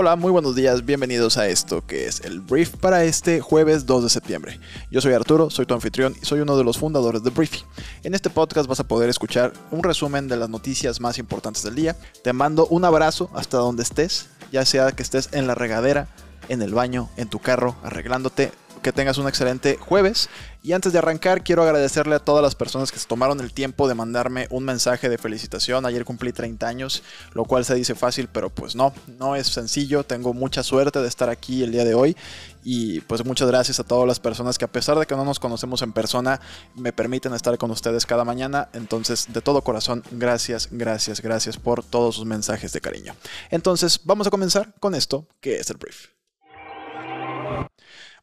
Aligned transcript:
Hola, 0.00 0.14
muy 0.14 0.30
buenos 0.30 0.54
días, 0.54 0.84
bienvenidos 0.84 1.38
a 1.38 1.48
esto 1.48 1.84
que 1.84 2.06
es 2.06 2.20
el 2.20 2.38
Brief 2.38 2.76
para 2.76 3.02
este 3.02 3.40
jueves 3.40 3.84
2 3.84 4.04
de 4.04 4.08
septiembre. 4.08 4.60
Yo 4.92 5.00
soy 5.00 5.12
Arturo, 5.12 5.50
soy 5.50 5.66
tu 5.66 5.74
anfitrión 5.74 6.14
y 6.22 6.24
soy 6.24 6.38
uno 6.38 6.56
de 6.56 6.62
los 6.62 6.78
fundadores 6.78 7.24
de 7.24 7.30
Briefy. 7.30 7.64
En 8.04 8.14
este 8.14 8.30
podcast 8.30 8.68
vas 8.68 8.78
a 8.78 8.86
poder 8.86 9.10
escuchar 9.10 9.52
un 9.72 9.82
resumen 9.82 10.28
de 10.28 10.36
las 10.36 10.50
noticias 10.50 11.00
más 11.00 11.18
importantes 11.18 11.64
del 11.64 11.74
día. 11.74 11.96
Te 12.22 12.32
mando 12.32 12.68
un 12.68 12.84
abrazo 12.84 13.28
hasta 13.34 13.56
donde 13.56 13.82
estés, 13.82 14.28
ya 14.52 14.64
sea 14.64 14.92
que 14.92 15.02
estés 15.02 15.30
en 15.32 15.48
la 15.48 15.56
regadera, 15.56 16.06
en 16.48 16.62
el 16.62 16.74
baño, 16.74 17.10
en 17.16 17.28
tu 17.28 17.40
carro, 17.40 17.74
arreglándote 17.82 18.52
que 18.80 18.92
tengas 18.92 19.18
un 19.18 19.28
excelente 19.28 19.76
jueves. 19.76 20.28
Y 20.62 20.72
antes 20.72 20.92
de 20.92 20.98
arrancar, 20.98 21.44
quiero 21.44 21.62
agradecerle 21.62 22.16
a 22.16 22.18
todas 22.18 22.42
las 22.42 22.54
personas 22.54 22.90
que 22.90 22.98
se 22.98 23.06
tomaron 23.06 23.40
el 23.40 23.52
tiempo 23.52 23.86
de 23.88 23.94
mandarme 23.94 24.48
un 24.50 24.64
mensaje 24.64 25.08
de 25.08 25.16
felicitación. 25.16 25.86
Ayer 25.86 26.04
cumplí 26.04 26.32
30 26.32 26.66
años, 26.66 27.02
lo 27.32 27.44
cual 27.44 27.64
se 27.64 27.74
dice 27.74 27.94
fácil, 27.94 28.28
pero 28.30 28.50
pues 28.50 28.74
no, 28.74 28.92
no 29.18 29.36
es 29.36 29.46
sencillo. 29.46 30.04
Tengo 30.04 30.34
mucha 30.34 30.62
suerte 30.62 31.00
de 31.00 31.08
estar 31.08 31.28
aquí 31.30 31.62
el 31.62 31.72
día 31.72 31.84
de 31.84 31.94
hoy. 31.94 32.16
Y 32.64 33.00
pues 33.02 33.24
muchas 33.24 33.48
gracias 33.48 33.80
a 33.80 33.84
todas 33.84 34.06
las 34.06 34.20
personas 34.20 34.58
que 34.58 34.64
a 34.64 34.68
pesar 34.68 34.98
de 34.98 35.06
que 35.06 35.16
no 35.16 35.24
nos 35.24 35.38
conocemos 35.38 35.80
en 35.82 35.92
persona, 35.92 36.40
me 36.74 36.92
permiten 36.92 37.32
estar 37.32 37.56
con 37.56 37.70
ustedes 37.70 38.04
cada 38.04 38.24
mañana. 38.24 38.68
Entonces, 38.72 39.26
de 39.32 39.40
todo 39.40 39.62
corazón, 39.62 40.02
gracias, 40.10 40.68
gracias, 40.70 41.22
gracias 41.22 41.56
por 41.56 41.84
todos 41.84 42.16
sus 42.16 42.26
mensajes 42.26 42.72
de 42.72 42.80
cariño. 42.80 43.14
Entonces, 43.50 44.00
vamos 44.04 44.26
a 44.26 44.30
comenzar 44.30 44.74
con 44.80 44.94
esto, 44.94 45.26
que 45.40 45.56
es 45.56 45.70
el 45.70 45.76
brief. 45.76 46.17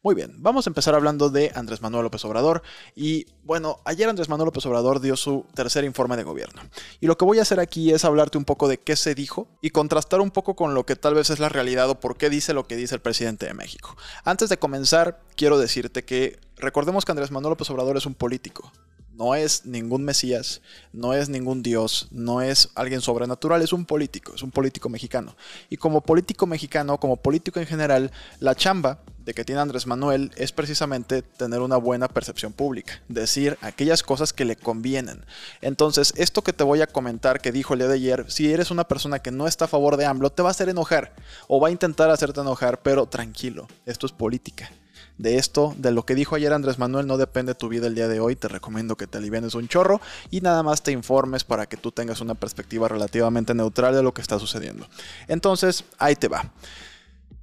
Muy 0.06 0.14
bien, 0.14 0.36
vamos 0.38 0.64
a 0.64 0.70
empezar 0.70 0.94
hablando 0.94 1.30
de 1.30 1.50
Andrés 1.56 1.82
Manuel 1.82 2.04
López 2.04 2.24
Obrador. 2.24 2.62
Y 2.94 3.26
bueno, 3.42 3.80
ayer 3.84 4.08
Andrés 4.08 4.28
Manuel 4.28 4.46
López 4.46 4.64
Obrador 4.66 5.00
dio 5.00 5.16
su 5.16 5.44
tercer 5.52 5.82
informe 5.82 6.16
de 6.16 6.22
gobierno. 6.22 6.62
Y 7.00 7.08
lo 7.08 7.18
que 7.18 7.24
voy 7.24 7.40
a 7.40 7.42
hacer 7.42 7.58
aquí 7.58 7.90
es 7.90 8.04
hablarte 8.04 8.38
un 8.38 8.44
poco 8.44 8.68
de 8.68 8.78
qué 8.78 8.94
se 8.94 9.16
dijo 9.16 9.48
y 9.60 9.70
contrastar 9.70 10.20
un 10.20 10.30
poco 10.30 10.54
con 10.54 10.74
lo 10.74 10.86
que 10.86 10.94
tal 10.94 11.14
vez 11.14 11.30
es 11.30 11.40
la 11.40 11.48
realidad 11.48 11.90
o 11.90 11.98
por 11.98 12.16
qué 12.16 12.30
dice 12.30 12.54
lo 12.54 12.68
que 12.68 12.76
dice 12.76 12.94
el 12.94 13.00
presidente 13.00 13.46
de 13.46 13.54
México. 13.54 13.96
Antes 14.22 14.48
de 14.48 14.60
comenzar, 14.60 15.18
quiero 15.34 15.58
decirte 15.58 16.04
que 16.04 16.38
recordemos 16.56 17.04
que 17.04 17.10
Andrés 17.10 17.32
Manuel 17.32 17.50
López 17.50 17.68
Obrador 17.70 17.96
es 17.96 18.06
un 18.06 18.14
político 18.14 18.70
no 19.16 19.34
es 19.34 19.64
ningún 19.64 20.04
Mesías, 20.04 20.60
no 20.92 21.14
es 21.14 21.28
ningún 21.28 21.62
Dios, 21.62 22.08
no 22.10 22.42
es 22.42 22.68
alguien 22.74 23.00
sobrenatural, 23.00 23.62
es 23.62 23.72
un 23.72 23.86
político, 23.86 24.34
es 24.34 24.42
un 24.42 24.50
político 24.50 24.88
mexicano. 24.88 25.34
Y 25.70 25.78
como 25.78 26.02
político 26.02 26.46
mexicano, 26.46 27.00
como 27.00 27.16
político 27.16 27.58
en 27.58 27.66
general, 27.66 28.12
la 28.40 28.54
chamba 28.54 29.00
de 29.24 29.34
que 29.34 29.44
tiene 29.44 29.60
Andrés 29.60 29.86
Manuel 29.86 30.32
es 30.36 30.52
precisamente 30.52 31.22
tener 31.22 31.60
una 31.60 31.78
buena 31.78 32.08
percepción 32.08 32.52
pública, 32.52 33.00
decir 33.08 33.58
aquellas 33.62 34.02
cosas 34.02 34.32
que 34.32 34.44
le 34.44 34.54
convienen. 34.54 35.24
Entonces, 35.62 36.12
esto 36.16 36.42
que 36.42 36.52
te 36.52 36.62
voy 36.62 36.82
a 36.82 36.86
comentar 36.86 37.40
que 37.40 37.52
dijo 37.52 37.72
el 37.72 37.80
día 37.80 37.88
de 37.88 37.94
ayer, 37.94 38.24
si 38.28 38.52
eres 38.52 38.70
una 38.70 38.86
persona 38.86 39.18
que 39.18 39.32
no 39.32 39.48
está 39.48 39.64
a 39.64 39.68
favor 39.68 39.96
de 39.96 40.04
AMLO, 40.04 40.30
te 40.30 40.42
va 40.42 40.50
a 40.50 40.52
hacer 40.52 40.68
enojar 40.68 41.14
o 41.48 41.58
va 41.58 41.68
a 41.68 41.72
intentar 41.72 42.10
hacerte 42.10 42.40
enojar, 42.40 42.82
pero 42.82 43.06
tranquilo, 43.06 43.66
esto 43.86 44.06
es 44.06 44.12
política 44.12 44.70
de 45.18 45.38
esto, 45.38 45.74
de 45.78 45.92
lo 45.92 46.04
que 46.04 46.14
dijo 46.14 46.34
ayer 46.34 46.52
Andrés 46.52 46.78
Manuel, 46.78 47.06
no 47.06 47.16
depende 47.16 47.54
tu 47.54 47.68
vida 47.68 47.86
el 47.86 47.94
día 47.94 48.08
de 48.08 48.20
hoy. 48.20 48.36
Te 48.36 48.48
recomiendo 48.48 48.96
que 48.96 49.06
te 49.06 49.18
alivienes 49.18 49.54
un 49.54 49.68
chorro 49.68 50.00
y 50.30 50.40
nada 50.40 50.62
más 50.62 50.82
te 50.82 50.92
informes 50.92 51.44
para 51.44 51.66
que 51.66 51.76
tú 51.76 51.92
tengas 51.92 52.20
una 52.20 52.34
perspectiva 52.34 52.88
relativamente 52.88 53.54
neutral 53.54 53.94
de 53.94 54.02
lo 54.02 54.12
que 54.12 54.22
está 54.22 54.38
sucediendo. 54.38 54.86
Entonces, 55.28 55.84
ahí 55.98 56.16
te 56.16 56.28
va. 56.28 56.52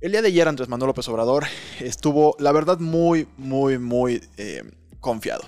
El 0.01 0.11
día 0.11 0.21
de 0.21 0.27
ayer 0.27 0.47
Andrés 0.47 0.67
Manuel 0.67 0.87
López 0.87 1.07
Obrador 1.07 1.45
estuvo, 1.79 2.35
la 2.39 2.51
verdad, 2.51 2.79
muy, 2.79 3.27
muy, 3.37 3.77
muy 3.77 4.21
eh, 4.37 4.63
confiado. 4.99 5.43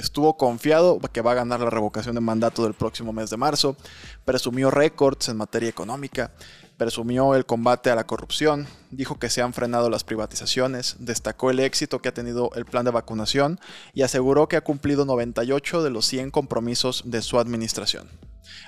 Estuvo 0.00 0.36
confiado 0.36 0.98
que 1.12 1.20
va 1.20 1.32
a 1.32 1.34
ganar 1.34 1.60
la 1.60 1.70
revocación 1.70 2.14
de 2.14 2.20
mandato 2.20 2.64
del 2.64 2.74
próximo 2.74 3.12
mes 3.12 3.28
de 3.30 3.36
marzo. 3.36 3.76
Presumió 4.24 4.70
récords 4.70 5.28
en 5.28 5.36
materia 5.36 5.68
económica 5.68 6.32
presumió 6.80 7.34
el 7.34 7.44
combate 7.44 7.90
a 7.90 7.94
la 7.94 8.06
corrupción, 8.06 8.66
dijo 8.90 9.18
que 9.18 9.28
se 9.28 9.42
han 9.42 9.52
frenado 9.52 9.90
las 9.90 10.02
privatizaciones, 10.02 10.96
destacó 10.98 11.50
el 11.50 11.60
éxito 11.60 12.00
que 12.00 12.08
ha 12.08 12.14
tenido 12.14 12.52
el 12.54 12.64
plan 12.64 12.86
de 12.86 12.90
vacunación 12.90 13.60
y 13.92 14.00
aseguró 14.00 14.48
que 14.48 14.56
ha 14.56 14.64
cumplido 14.64 15.04
98 15.04 15.82
de 15.82 15.90
los 15.90 16.06
100 16.06 16.30
compromisos 16.30 17.02
de 17.04 17.20
su 17.20 17.38
administración. 17.38 18.08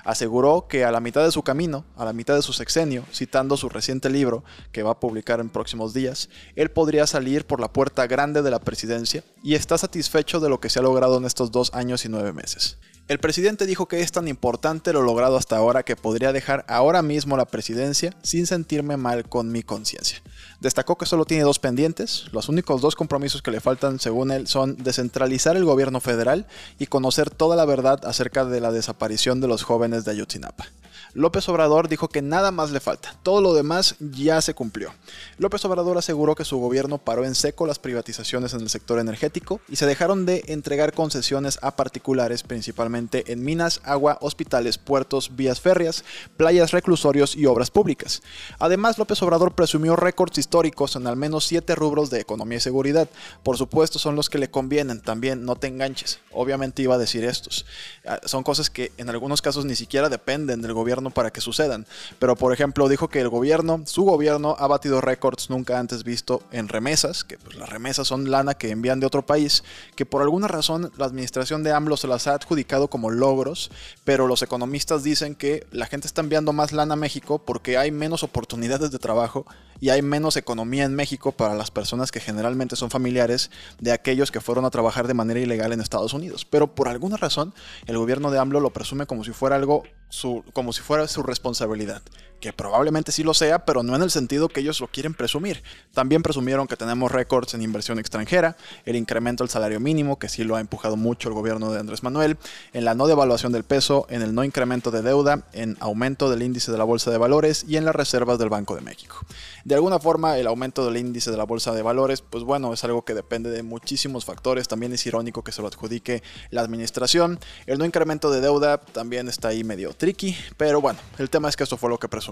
Aseguró 0.05 0.67
que 0.69 0.85
a 0.85 0.91
la 0.91 1.01
mitad 1.01 1.25
de 1.25 1.33
su 1.33 1.43
camino, 1.43 1.85
a 1.97 2.05
la 2.05 2.13
mitad 2.13 2.35
de 2.35 2.43
su 2.43 2.53
sexenio, 2.53 3.05
citando 3.13 3.57
su 3.57 3.69
reciente 3.69 4.11
libro, 4.11 4.45
que 4.73 4.83
va 4.83 4.93
a 4.93 5.01
publicar 5.01 5.41
en 5.41 5.51
próximos 5.51 5.95
días, 5.95 6.29
él 6.57 6.71
podría 6.71 7.07
salir 7.07 7.47
por 7.47 7.61
la 7.61 7.73
puerta 7.73 8.07
grande 8.07 8.43
de 8.43 8.51
la 8.51 8.61
presidencia 8.61 9.25
y 9.43 9.55
está 9.55 9.79
satisfecho 9.79 10.41
de 10.41 10.49
lo 10.49 10.61
que 10.61 10.71
se 10.71 10.79
ha 10.79 10.83
logrado 10.83 11.19
en 11.19 11.25
estos 11.25 11.51
dos 11.51 11.73
años 11.75 12.05
y 12.05 12.09
nueve 12.09 12.33
meses. 12.33 12.79
El 13.09 13.19
presidente 13.19 13.67
dijo 13.67 13.89
que 13.89 14.01
es 14.01 14.13
tan 14.13 14.29
importante 14.29 14.93
lo 14.93 15.03
logrado 15.03 15.37
hasta 15.37 15.57
ahora 15.57 15.83
que 15.83 15.97
podría 15.97 16.33
dejar 16.33 16.65
ahora 16.69 17.03
mismo 17.03 17.37
la 17.37 17.45
presidencia 17.45 18.15
sin 18.23 18.47
sentirme 18.47 18.97
mal 18.97 19.29
con 19.29 19.51
mi 19.51 19.65
conciencia. 19.65 20.23
Destacó 20.61 20.97
que 20.97 21.07
solo 21.07 21.25
tiene 21.25 21.43
dos 21.43 21.59
pendientes, 21.59 22.27
los 22.33 22.49
únicos 22.49 22.81
dos 22.81 22.95
compromisos 22.95 23.43
que 23.43 23.51
le 23.51 23.61
faltan 23.61 23.99
según 23.99 24.31
él 24.31 24.47
son 24.47 24.77
descentralizar 24.77 25.57
el 25.57 25.65
gobierno 25.65 26.01
federal 26.01 26.47
y 26.79 26.87
conocer 26.87 27.29
toda 27.29 27.57
la 27.57 27.65
verdad 27.65 28.01
acerca 28.07 28.45
de 28.45 28.61
la 28.61 28.71
desaparición 28.71 29.41
de 29.41 29.49
los 29.49 29.65
jóvenes 29.65 30.05
de 30.05 30.13
Ayotzinapa. 30.13 30.67
López 31.15 31.49
Obrador 31.49 31.89
dijo 31.89 32.09
que 32.09 32.23
nada 32.23 32.51
más 32.51 32.71
le 32.71 32.81
falta, 32.81 33.17
todo 33.23 33.41
lo 33.41 33.53
demás 33.53 33.97
ya 34.01 34.41
se 34.41 34.55
cumplió. 34.55 34.93
López 35.39 35.65
Obrador 35.65 35.99
aseguró 35.99 36.35
que 36.35 36.45
su 36.45 36.59
gobierno 36.59 36.99
paró 36.99 37.25
en 37.25 37.35
seco 37.35 37.67
las 37.67 37.79
privatizaciones 37.79 38.55
en 38.55 38.61
el 38.61 38.71
sector 38.71 38.99
energético 38.99 39.61
y 39.69 39.77
se 39.77 39.87
dejaron 39.87 40.25
de 40.25 40.45
entregar 40.47 40.95
concesiones 40.95 41.59
a 41.63 41.77
particulares, 41.77 42.43
principalmente 42.43 43.31
en 43.33 43.45
minas, 43.45 43.81
agua, 43.85 44.17
hospitales, 44.21 44.79
puertos, 44.79 45.37
vías 45.37 45.61
férreas, 45.61 46.05
playas, 46.37 46.71
reclusorios 46.71 47.37
y 47.37 47.47
obras 47.47 47.71
públicas. 47.71 48.23
Además, 48.59 48.99
López 48.99 49.23
Obrador 49.23 49.55
presumió 49.55 49.97
récords 49.97 50.39
históricos 50.39 50.97
en 50.97 51.07
al 51.07 51.17
menos 51.17 51.45
siete 51.45 51.75
rubros 51.75 52.09
de 52.11 52.21
economía 52.21 52.59
y 52.59 52.61
seguridad. 52.61 53.09
Por 53.43 53.59
supuesto, 53.59 53.99
son 53.99 54.17
los 54.17 54.31
que 54.31 54.39
le 54.39 54.51
convienen, 54.51 55.01
también 55.03 55.45
no 55.45 55.57
te 55.57 55.67
enganches. 55.67 56.21
Obviamente 56.31 56.83
iba 56.83 56.95
a 56.95 56.99
decir 56.99 57.25
estos. 57.25 57.67
Ah, 58.07 58.21
son 58.25 58.43
cosas 58.43 58.71
que 58.71 58.93
en 58.97 59.11
algunos 59.11 59.43
casos 59.43 59.65
ni 59.65 59.77
siquiera 59.77 60.09
dependen 60.09 60.63
del 60.63 60.73
gobierno 60.73 61.02
para 61.11 61.31
que 61.31 61.41
sucedan. 61.41 61.87
Pero 62.19 62.37
por 62.37 62.53
ejemplo 62.53 62.89
dijo 62.89 63.09
que 63.09 63.21
el 63.21 63.29
gobierno, 63.29 63.83
su 63.87 64.05
gobierno 64.05 64.57
ha 64.59 64.67
batido 64.67 65.01
récords 65.01 65.51
nunca 65.51 65.79
antes 65.79 66.05
visto 66.05 66.43
en 66.51 66.69
remesas, 66.69 67.25
que 67.25 67.39
pues 67.39 67.57
las 67.57 67.69
remesas 67.69 68.07
son 68.09 68.31
lana 68.31 68.55
que 68.55 68.71
envían 68.71 69.01
de 69.01 69.07
otro 69.07 69.25
país, 69.25 69.65
que 69.97 70.07
por 70.07 70.23
alguna 70.23 70.49
razón 70.49 70.93
la 70.97 71.07
administración 71.07 71.63
de 71.63 71.73
AMLO 71.73 71.97
se 71.97 72.09
las 72.09 72.27
ha 72.27 72.35
adjudicado 72.35 72.89
como 72.89 73.11
logros, 73.11 73.71
pero 74.05 74.27
los 74.27 74.43
economistas 74.43 75.03
dicen 75.03 75.35
que 75.35 75.67
la 75.71 75.87
gente 75.87 76.07
está 76.07 76.21
enviando 76.21 76.53
más 76.53 76.73
lana 76.73 76.95
a 76.95 76.97
México 76.97 77.43
porque 77.45 77.79
hay 77.79 77.91
menos 77.91 78.23
oportunidades 78.23 78.91
de 78.91 78.99
trabajo 78.99 79.47
y 79.81 79.91
hay 79.91 80.01
menos 80.01 80.37
economía 80.37 80.85
en 80.85 80.95
México 80.95 81.33
para 81.33 81.55
las 81.55 81.71
personas 81.71 82.13
que 82.13 82.21
generalmente 82.21 82.77
son 82.77 82.91
familiares 82.91 83.51
de 83.81 83.91
aquellos 83.91 84.31
que 84.31 84.41
fueron 84.41 84.65
a 84.65 84.71
trabajar 84.71 85.09
de 85.09 85.15
manera 85.15 85.41
ilegal 85.41 85.73
en 85.73 85.81
Estados 85.81 86.15
Unidos. 86.15 86.45
Pero 86.45 86.75
por 86.75 86.89
alguna 86.89 87.17
razón 87.17 87.53
el 87.87 87.99
gobierno 87.99 88.31
de 88.31 88.39
AMLO 88.39 88.61
lo 88.61 88.73
presume 88.73 89.07
como 89.07 89.25
si 89.25 89.33
fuera 89.33 89.57
algo 89.57 89.83
su, 90.13 90.45
como 90.53 90.75
si 90.75 90.83
fuera 90.83 91.09
su 91.09 91.23
responsabilidad 91.23 92.03
que 92.43 92.53
probablemente 92.53 93.13
sí 93.13 93.23
lo 93.23 93.35
sea, 93.35 93.65
pero 93.65 93.85
no 93.85 93.95
en 93.95 94.03
el 94.03 94.11
sentido 94.11 94.49
que 94.49 94.61
ellos 94.61 94.81
lo 94.81 94.89
quieren 94.89 95.15
presumir. 95.15 95.63
También 95.95 96.25
presumieron 96.25 96.67
que 96.67 96.77
tenemos 96.77 97.13
récords 97.13 97.55
en 97.55 97.63
inversión 97.63 98.01
extranjera, 98.01 98.57
el 98.85 98.97
incremento 98.97 99.45
del 99.45 99.49
salario 99.49 99.79
mínimo, 99.79 100.19
que 100.19 100.29
sí 100.29 100.43
lo 100.43 100.57
ha 100.57 100.61
empujado 100.61 100.97
mucho 100.97 101.29
el 101.29 101.37
gobierno 101.37 101.71
de 101.71 101.79
Andrés 101.79 102.03
Manuel, 102.03 102.37
en 102.73 102.85
la 102.85 102.97
no 102.97 103.07
devaluación 103.07 103.53
del 103.53 103.63
peso, 103.63 104.07
en 104.11 104.23
el 104.23 104.35
no 104.35 104.43
incremento 104.43 104.91
de 104.91 105.03
deuda, 105.03 105.45
en 105.53 105.77
aumento 105.79 106.29
del 106.31 106.43
índice 106.43 106.73
de 106.73 106.79
la 106.79 106.85
Bolsa 106.85 107.13
de 107.13 107.19
Valores 107.19 107.65
y 107.69 107.77
en 107.77 107.85
las 107.85 107.95
reservas 107.95 108.41
del 108.41 108.49
Banco 108.49 108.75
de 108.75 108.81
México. 108.81 109.25
De 109.65 109.77
alguna 109.77 110.01
forma, 110.01 110.37
el 110.37 110.49
aumento 110.49 110.85
del 110.85 110.97
índice 110.97 111.31
de 111.31 111.37
la 111.37 111.45
Bolsa 111.45 111.71
de 111.73 111.83
Valores, 111.83 112.23
pues 112.23 112.43
bueno, 112.43 112.75
es 112.75 112.83
algo 112.83 113.05
que 113.05 113.15
depende 113.15 113.51
de 113.51 113.63
muchísimos 113.63 114.25
factores, 114.25 114.67
también 114.67 114.93
es 114.93 115.07
irónico 115.07 115.45
que 115.45 115.53
se 115.53 115.63
lo 115.63 115.69
adjudique 115.69 116.25
la 116.51 116.63
administración. 116.63 117.39
El 117.67 117.79
no 117.79 117.85
incremento 117.85 118.33
de 118.33 118.41
deuda 118.41 118.79
también 118.79 119.29
está 119.29 119.49
ahí 119.49 119.63
medio 119.63 119.95
tricky, 119.95 120.37
pero 120.57 120.81
bueno, 120.81 120.99
el 121.19 121.31
tema 121.31 121.49
es 121.49 121.55
que 121.55 121.63
eso 121.63 121.77
fue 121.77 121.89
lo 121.89 121.99
que 121.99 122.09
presumió 122.09 122.32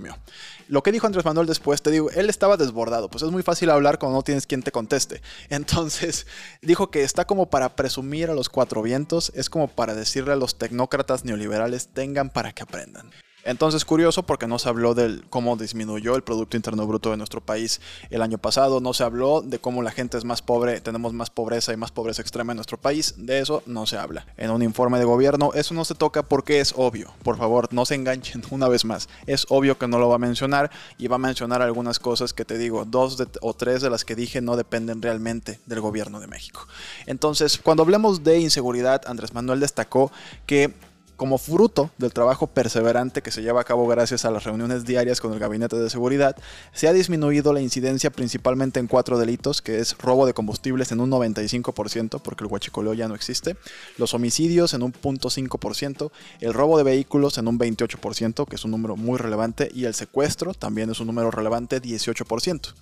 lo 0.68 0.82
que 0.82 0.92
dijo 0.92 1.06
Andrés 1.06 1.24
Manuel 1.24 1.46
después, 1.46 1.82
te 1.82 1.90
digo, 1.90 2.10
él 2.10 2.30
estaba 2.30 2.56
desbordado, 2.56 3.10
pues 3.10 3.22
es 3.22 3.30
muy 3.30 3.42
fácil 3.42 3.70
hablar 3.70 3.98
cuando 3.98 4.18
no 4.18 4.22
tienes 4.22 4.46
quien 4.46 4.62
te 4.62 4.72
conteste. 4.72 5.20
Entonces, 5.48 6.26
dijo 6.62 6.90
que 6.90 7.02
está 7.02 7.26
como 7.26 7.50
para 7.50 7.76
presumir 7.76 8.30
a 8.30 8.34
los 8.34 8.48
cuatro 8.48 8.82
vientos, 8.82 9.32
es 9.34 9.50
como 9.50 9.68
para 9.68 9.94
decirle 9.94 10.32
a 10.32 10.36
los 10.36 10.58
tecnócratas 10.58 11.24
neoliberales, 11.24 11.88
tengan 11.88 12.30
para 12.30 12.52
que 12.52 12.62
aprendan. 12.62 13.10
Entonces, 13.44 13.84
curioso 13.84 14.22
porque 14.24 14.46
no 14.46 14.58
se 14.58 14.68
habló 14.68 14.94
de 14.94 15.22
cómo 15.30 15.56
disminuyó 15.56 16.16
el 16.16 16.22
Producto 16.22 16.56
Interno 16.56 16.86
Bruto 16.86 17.10
de 17.10 17.16
nuestro 17.16 17.40
país 17.40 17.80
el 18.10 18.22
año 18.22 18.38
pasado, 18.38 18.80
no 18.80 18.92
se 18.92 19.04
habló 19.04 19.40
de 19.40 19.58
cómo 19.58 19.82
la 19.82 19.90
gente 19.90 20.18
es 20.18 20.24
más 20.24 20.42
pobre, 20.42 20.80
tenemos 20.80 21.12
más 21.12 21.30
pobreza 21.30 21.72
y 21.72 21.76
más 21.76 21.90
pobreza 21.90 22.22
extrema 22.22 22.52
en 22.52 22.56
nuestro 22.56 22.78
país, 22.78 23.14
de 23.16 23.40
eso 23.40 23.62
no 23.66 23.86
se 23.86 23.96
habla. 23.96 24.26
En 24.36 24.50
un 24.50 24.62
informe 24.62 24.98
de 24.98 25.04
gobierno 25.04 25.52
eso 25.54 25.74
no 25.74 25.84
se 25.84 25.94
toca 25.94 26.22
porque 26.22 26.60
es 26.60 26.74
obvio, 26.76 27.12
por 27.22 27.38
favor, 27.38 27.72
no 27.72 27.86
se 27.86 27.94
enganchen 27.94 28.42
una 28.50 28.68
vez 28.68 28.84
más, 28.84 29.08
es 29.26 29.46
obvio 29.48 29.78
que 29.78 29.88
no 29.88 29.98
lo 29.98 30.08
va 30.08 30.16
a 30.16 30.18
mencionar 30.18 30.70
y 30.98 31.08
va 31.08 31.16
a 31.16 31.18
mencionar 31.18 31.62
algunas 31.62 31.98
cosas 31.98 32.32
que 32.32 32.44
te 32.44 32.58
digo, 32.58 32.84
dos 32.84 33.22
o 33.40 33.54
tres 33.54 33.82
de 33.82 33.90
las 33.90 34.04
que 34.04 34.14
dije 34.14 34.40
no 34.40 34.56
dependen 34.56 35.02
realmente 35.02 35.60
del 35.66 35.80
gobierno 35.80 36.20
de 36.20 36.26
México. 36.26 36.66
Entonces, 37.06 37.58
cuando 37.62 37.82
hablemos 37.82 38.22
de 38.22 38.40
inseguridad, 38.40 39.02
Andrés 39.06 39.34
Manuel 39.34 39.60
destacó 39.60 40.12
que 40.46 40.74
como 41.20 41.36
fruto 41.36 41.90
del 41.98 42.14
trabajo 42.14 42.46
perseverante 42.46 43.20
que 43.20 43.30
se 43.30 43.42
lleva 43.42 43.60
a 43.60 43.64
cabo 43.64 43.86
gracias 43.86 44.24
a 44.24 44.30
las 44.30 44.44
reuniones 44.44 44.86
diarias 44.86 45.20
con 45.20 45.34
el 45.34 45.38
Gabinete 45.38 45.76
de 45.76 45.90
Seguridad, 45.90 46.34
se 46.72 46.88
ha 46.88 46.94
disminuido 46.94 47.52
la 47.52 47.60
incidencia 47.60 48.08
principalmente 48.08 48.80
en 48.80 48.86
cuatro 48.86 49.18
delitos, 49.18 49.60
que 49.60 49.80
es 49.80 49.98
robo 49.98 50.24
de 50.24 50.32
combustibles 50.32 50.92
en 50.92 51.00
un 51.00 51.10
95%, 51.10 52.22
porque 52.22 52.44
el 52.44 52.50
huachicoleo 52.50 52.94
ya 52.94 53.06
no 53.06 53.14
existe, 53.14 53.58
los 53.98 54.14
homicidios 54.14 54.72
en 54.72 54.82
un 54.82 54.94
0.5%, 54.94 56.10
el 56.40 56.54
robo 56.54 56.78
de 56.78 56.84
vehículos 56.84 57.36
en 57.36 57.48
un 57.48 57.58
28%, 57.58 58.48
que 58.48 58.56
es 58.56 58.64
un 58.64 58.70
número 58.70 58.96
muy 58.96 59.18
relevante, 59.18 59.70
y 59.74 59.84
el 59.84 59.92
secuestro 59.92 60.54
también 60.54 60.88
es 60.88 61.00
un 61.00 61.06
número 61.06 61.30
relevante, 61.30 61.82
18%. 61.82 62.72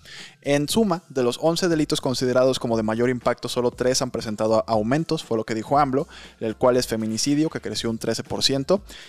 En 0.43 0.69
suma, 0.69 1.03
de 1.09 1.25
los 1.25 1.41
11 1.43 1.67
delitos 1.67 2.01
considerados 2.01 2.61
como 2.61 2.77
de 2.77 2.85
mayor 2.85 3.11
impacto, 3.11 3.49
solo 3.49 3.73
3 3.73 4.01
han 4.03 4.11
presentado 4.13 4.63
aumentos, 4.69 5.25
fue 5.25 5.37
lo 5.37 5.43
que 5.43 5.57
dijo 5.57 5.77
AMLO, 5.77 6.07
el 6.39 6.55
cual 6.55 6.77
es 6.77 6.87
feminicidio, 6.87 7.51
que 7.51 7.61
creció 7.61 7.91
un 7.91 7.99
13% 7.99 8.28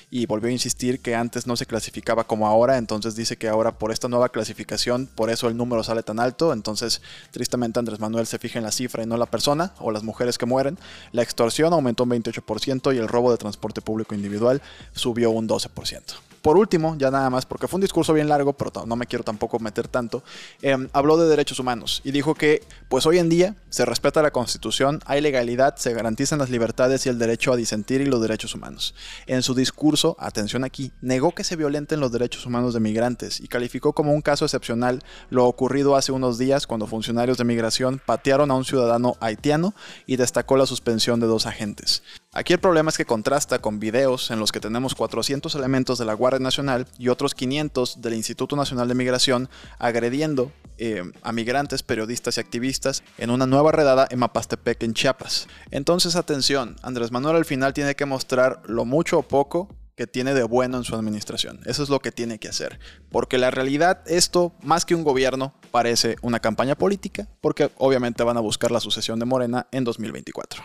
y 0.09 0.25
volvió 0.25 0.49
a 0.49 0.51
insistir 0.51 0.99
que 0.99 1.15
antes 1.15 1.45
no 1.45 1.55
se 1.55 1.65
clasificaba 1.65 2.23
como 2.25 2.47
ahora, 2.47 2.77
entonces 2.77 3.15
dice 3.15 3.37
que 3.37 3.47
ahora 3.47 3.77
por 3.77 3.91
esta 3.91 4.07
nueva 4.07 4.29
clasificación, 4.29 5.07
por 5.07 5.29
eso 5.29 5.47
el 5.47 5.57
número 5.57 5.83
sale 5.83 6.03
tan 6.03 6.19
alto, 6.19 6.53
entonces 6.53 7.01
tristemente 7.31 7.79
Andrés 7.79 7.99
Manuel 7.99 8.27
se 8.27 8.39
fija 8.39 8.59
en 8.59 8.65
la 8.65 8.71
cifra 8.71 9.03
y 9.03 9.05
no 9.05 9.17
la 9.17 9.25
persona 9.25 9.73
o 9.79 9.91
las 9.91 10.03
mujeres 10.03 10.37
que 10.37 10.45
mueren. 10.45 10.77
La 11.11 11.21
extorsión 11.21 11.73
aumentó 11.73 12.03
un 12.03 12.11
28% 12.11 12.95
y 12.95 12.97
el 12.97 13.07
robo 13.07 13.31
de 13.31 13.37
transporte 13.37 13.81
público 13.81 14.15
individual 14.15 14.61
subió 14.93 15.31
un 15.31 15.47
12% 15.47 16.28
por 16.41 16.57
último, 16.57 16.95
ya 16.97 17.11
nada 17.11 17.29
más, 17.29 17.45
porque 17.45 17.67
fue 17.67 17.77
un 17.77 17.81
discurso 17.81 18.13
bien 18.13 18.29
largo, 18.29 18.53
pero 18.53 18.85
no 18.85 18.95
me 18.95 19.05
quiero 19.05 19.23
tampoco 19.23 19.59
meter 19.59 19.87
tanto, 19.87 20.23
em, 20.61 20.87
habló 20.93 21.17
de 21.17 21.27
derechos 21.27 21.59
humanos 21.59 22.01
y 22.03 22.11
dijo 22.11 22.35
que, 22.35 22.63
pues 22.87 23.05
hoy 23.05 23.19
en 23.19 23.29
día 23.29 23.55
se 23.69 23.85
respeta 23.85 24.21
la 24.21 24.31
constitución, 24.31 24.99
hay 25.05 25.21
legalidad, 25.21 25.75
se 25.75 25.93
garantizan 25.93 26.39
las 26.39 26.49
libertades 26.49 27.05
y 27.05 27.09
el 27.09 27.19
derecho 27.19 27.53
a 27.53 27.55
disentir 27.55 28.01
y 28.01 28.05
los 28.05 28.21
derechos 28.21 28.55
humanos. 28.55 28.95
En 29.27 29.41
su 29.41 29.53
discurso, 29.53 30.15
atención 30.19 30.63
aquí, 30.63 30.91
negó 31.01 31.31
que 31.31 31.43
se 31.43 31.55
violenten 31.55 31.99
los 31.99 32.11
derechos 32.11 32.45
humanos 32.45 32.73
de 32.73 32.79
migrantes 32.79 33.39
y 33.39 33.47
calificó 33.47 33.93
como 33.93 34.13
un 34.13 34.21
caso 34.21 34.45
excepcional 34.45 35.03
lo 35.29 35.45
ocurrido 35.45 35.95
hace 35.95 36.11
unos 36.11 36.37
días 36.37 36.67
cuando 36.67 36.87
funcionarios 36.87 37.37
de 37.37 37.43
migración 37.43 38.01
patearon 38.05 38.51
a 38.51 38.55
un 38.55 38.65
ciudadano 38.65 39.15
haitiano 39.19 39.73
y 40.05 40.15
destacó 40.15 40.57
la 40.57 40.65
suspensión 40.65 41.19
de 41.19 41.27
dos 41.27 41.45
agentes. 41.45 42.03
Aquí 42.31 42.53
el 42.53 42.59
problema 42.59 42.89
es 42.89 42.97
que 42.97 43.05
contrasta 43.05 43.57
con 43.57 43.79
videos 43.79 44.29
en 44.29 44.39
los 44.39 44.51
que 44.51 44.59
tenemos 44.59 44.93
400 44.93 45.55
elementos 45.55 45.97
de 45.97 46.05
la 46.05 46.13
Guardia 46.13 46.39
Nacional 46.39 46.85
y 46.99 47.07
otros 47.07 47.33
500 47.33 48.01
del 48.01 48.13
Instituto 48.13 48.55
Nacional 48.55 48.87
de 48.87 48.93
Migración 48.93 49.49
agrediendo 49.79 50.51
eh, 50.77 51.01
a 51.23 51.31
migrantes, 51.31 51.81
periodistas 51.81 52.37
y 52.37 52.39
activistas 52.39 53.03
en 53.17 53.31
una 53.31 53.47
nueva 53.47 53.71
redada 53.71 54.07
en 54.11 54.19
Mapastepec, 54.19 54.83
en 54.83 54.93
Chiapas. 54.93 55.47
Entonces, 55.71 56.15
atención, 56.15 56.75
Andrés 56.83 57.11
Manuel 57.11 57.35
al 57.35 57.45
final 57.45 57.73
tiene 57.73 57.95
que 57.95 58.05
mostrar 58.05 58.61
lo 58.67 58.85
mucho 58.85 59.17
o 59.17 59.23
poco 59.23 59.75
que 59.95 60.05
tiene 60.05 60.35
de 60.35 60.43
bueno 60.43 60.77
en 60.77 60.83
su 60.83 60.93
administración. 60.93 61.59
Eso 61.65 61.81
es 61.81 61.89
lo 61.89 61.99
que 61.99 62.11
tiene 62.11 62.37
que 62.37 62.47
hacer. 62.47 62.79
Porque 63.09 63.39
la 63.39 63.49
realidad, 63.49 64.03
esto, 64.05 64.53
más 64.61 64.85
que 64.85 64.93
un 64.93 65.03
gobierno, 65.03 65.55
parece 65.71 66.15
una 66.21 66.39
campaña 66.39 66.75
política, 66.75 67.27
porque 67.41 67.71
obviamente 67.77 68.23
van 68.23 68.37
a 68.37 68.41
buscar 68.41 68.69
la 68.69 68.79
sucesión 68.79 69.17
de 69.17 69.25
Morena 69.25 69.67
en 69.71 69.83
2024. 69.83 70.63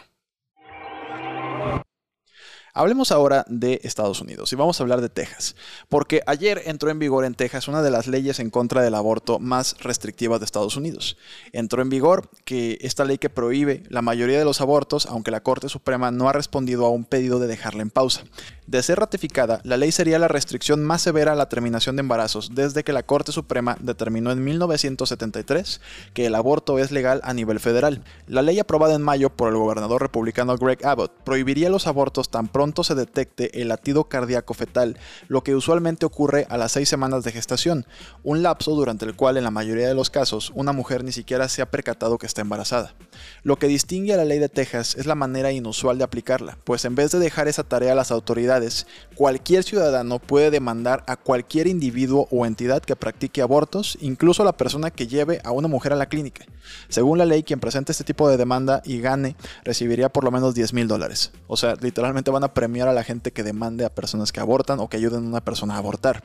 Hablemos 2.76 3.12
ahora 3.12 3.44
de 3.48 3.80
Estados 3.84 4.20
Unidos 4.20 4.52
y 4.52 4.56
vamos 4.56 4.80
a 4.80 4.82
hablar 4.82 5.00
de 5.00 5.08
Texas, 5.08 5.54
porque 5.88 6.22
ayer 6.26 6.60
entró 6.64 6.90
en 6.90 6.98
vigor 6.98 7.24
en 7.24 7.36
Texas 7.36 7.68
una 7.68 7.82
de 7.82 7.92
las 7.92 8.08
leyes 8.08 8.40
en 8.40 8.50
contra 8.50 8.82
del 8.82 8.96
aborto 8.96 9.38
más 9.38 9.76
restrictivas 9.78 10.40
de 10.40 10.46
Estados 10.46 10.76
Unidos. 10.76 11.16
Entró 11.52 11.82
en 11.82 11.88
vigor 11.88 12.28
que 12.44 12.78
esta 12.80 13.04
ley 13.04 13.18
que 13.18 13.30
prohíbe 13.30 13.84
la 13.90 14.02
mayoría 14.02 14.40
de 14.40 14.44
los 14.44 14.60
abortos, 14.60 15.06
aunque 15.06 15.30
la 15.30 15.44
Corte 15.44 15.68
Suprema 15.68 16.10
no 16.10 16.28
ha 16.28 16.32
respondido 16.32 16.84
a 16.84 16.90
un 16.90 17.04
pedido 17.04 17.38
de 17.38 17.46
dejarla 17.46 17.82
en 17.82 17.90
pausa. 17.90 18.24
De 18.66 18.82
ser 18.82 18.98
ratificada, 18.98 19.60
la 19.62 19.76
ley 19.76 19.92
sería 19.92 20.18
la 20.18 20.26
restricción 20.26 20.82
más 20.82 21.02
severa 21.02 21.32
a 21.32 21.36
la 21.36 21.48
terminación 21.48 21.94
de 21.94 22.00
embarazos 22.00 22.56
desde 22.56 22.82
que 22.82 22.94
la 22.94 23.04
Corte 23.04 23.30
Suprema 23.30 23.76
determinó 23.78 24.32
en 24.32 24.42
1973 24.42 25.80
que 26.12 26.26
el 26.26 26.34
aborto 26.34 26.80
es 26.80 26.90
legal 26.90 27.20
a 27.22 27.34
nivel 27.34 27.60
federal. 27.60 28.02
La 28.26 28.42
ley 28.42 28.58
aprobada 28.58 28.94
en 28.94 29.02
mayo 29.02 29.30
por 29.30 29.50
el 29.50 29.58
gobernador 29.58 30.02
republicano 30.02 30.56
Greg 30.56 30.84
Abbott 30.84 31.12
prohibiría 31.22 31.70
los 31.70 31.86
abortos 31.86 32.30
tan 32.30 32.48
pronto 32.48 32.63
se 32.72 32.94
detecte 32.94 33.60
el 33.60 33.68
latido 33.68 34.04
cardíaco 34.04 34.54
fetal, 34.54 34.98
lo 35.28 35.42
que 35.42 35.54
usualmente 35.54 36.06
ocurre 36.06 36.46
a 36.48 36.56
las 36.56 36.72
seis 36.72 36.88
semanas 36.88 37.24
de 37.24 37.32
gestación, 37.32 37.86
un 38.22 38.42
lapso 38.42 38.72
durante 38.72 39.04
el 39.04 39.14
cual 39.14 39.36
en 39.36 39.44
la 39.44 39.50
mayoría 39.50 39.88
de 39.88 39.94
los 39.94 40.10
casos 40.10 40.50
una 40.54 40.72
mujer 40.72 41.04
ni 41.04 41.12
siquiera 41.12 41.48
se 41.48 41.62
ha 41.62 41.70
percatado 41.70 42.18
que 42.18 42.26
está 42.26 42.40
embarazada. 42.40 42.94
Lo 43.42 43.56
que 43.56 43.68
distingue 43.68 44.14
a 44.14 44.16
la 44.16 44.24
ley 44.24 44.38
de 44.38 44.48
Texas 44.48 44.94
es 44.96 45.06
la 45.06 45.14
manera 45.14 45.52
inusual 45.52 45.98
de 45.98 46.04
aplicarla, 46.04 46.58
pues 46.64 46.84
en 46.84 46.94
vez 46.94 47.12
de 47.12 47.18
dejar 47.18 47.48
esa 47.48 47.64
tarea 47.64 47.92
a 47.92 47.96
las 47.96 48.10
autoridades, 48.10 48.86
cualquier 49.14 49.64
ciudadano 49.64 50.18
puede 50.18 50.50
demandar 50.50 51.04
a 51.06 51.16
cualquier 51.16 51.66
individuo 51.66 52.28
o 52.30 52.46
entidad 52.46 52.82
que 52.82 52.96
practique 52.96 53.42
abortos, 53.42 53.98
incluso 54.00 54.42
a 54.42 54.46
la 54.46 54.56
persona 54.56 54.90
que 54.90 55.06
lleve 55.06 55.40
a 55.44 55.50
una 55.50 55.68
mujer 55.68 55.92
a 55.92 55.96
la 55.96 56.06
clínica. 56.06 56.46
Según 56.88 57.18
la 57.18 57.26
ley, 57.26 57.42
quien 57.42 57.60
presente 57.60 57.92
este 57.92 58.04
tipo 58.04 58.28
de 58.28 58.36
demanda 58.36 58.82
y 58.84 59.00
gane 59.00 59.36
recibiría 59.64 60.08
por 60.08 60.24
lo 60.24 60.30
menos 60.30 60.54
10 60.54 60.72
mil 60.72 60.88
dólares. 60.88 61.32
O 61.46 61.56
sea, 61.56 61.74
literalmente 61.80 62.30
van 62.30 62.44
a 62.44 62.53
premiar 62.54 62.88
a 62.88 62.92
la 62.92 63.04
gente 63.04 63.32
que 63.32 63.42
demande 63.42 63.84
a 63.84 63.94
personas 63.94 64.32
que 64.32 64.40
abortan 64.40 64.80
o 64.80 64.88
que 64.88 64.96
ayuden 64.96 65.24
a 65.24 65.28
una 65.28 65.44
persona 65.44 65.74
a 65.74 65.78
abortar. 65.78 66.24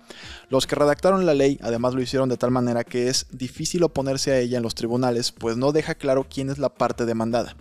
Los 0.50 0.68
que 0.68 0.76
redactaron 0.76 1.26
la 1.26 1.34
ley 1.34 1.60
además 1.62 1.94
lo 1.94 2.02
hicieron 2.02 2.30
de 2.30 2.38
tal 2.38 2.52
manera 2.52 2.84
que 2.84 3.10
es 3.10 3.26
difícil 3.32 3.84
oponerse 3.84 4.32
a 4.32 4.40
ella 4.40 4.58
en 4.58 4.64
los 4.64 4.76
tribunales, 4.76 5.32
pues 5.32 5.58
no 5.58 5.72
deja 5.72 5.96
claro 5.96 6.26
quién 6.30 6.50
es 6.50 6.58
la 6.58 6.70
parte 6.70 7.06
demandada. 7.06 7.56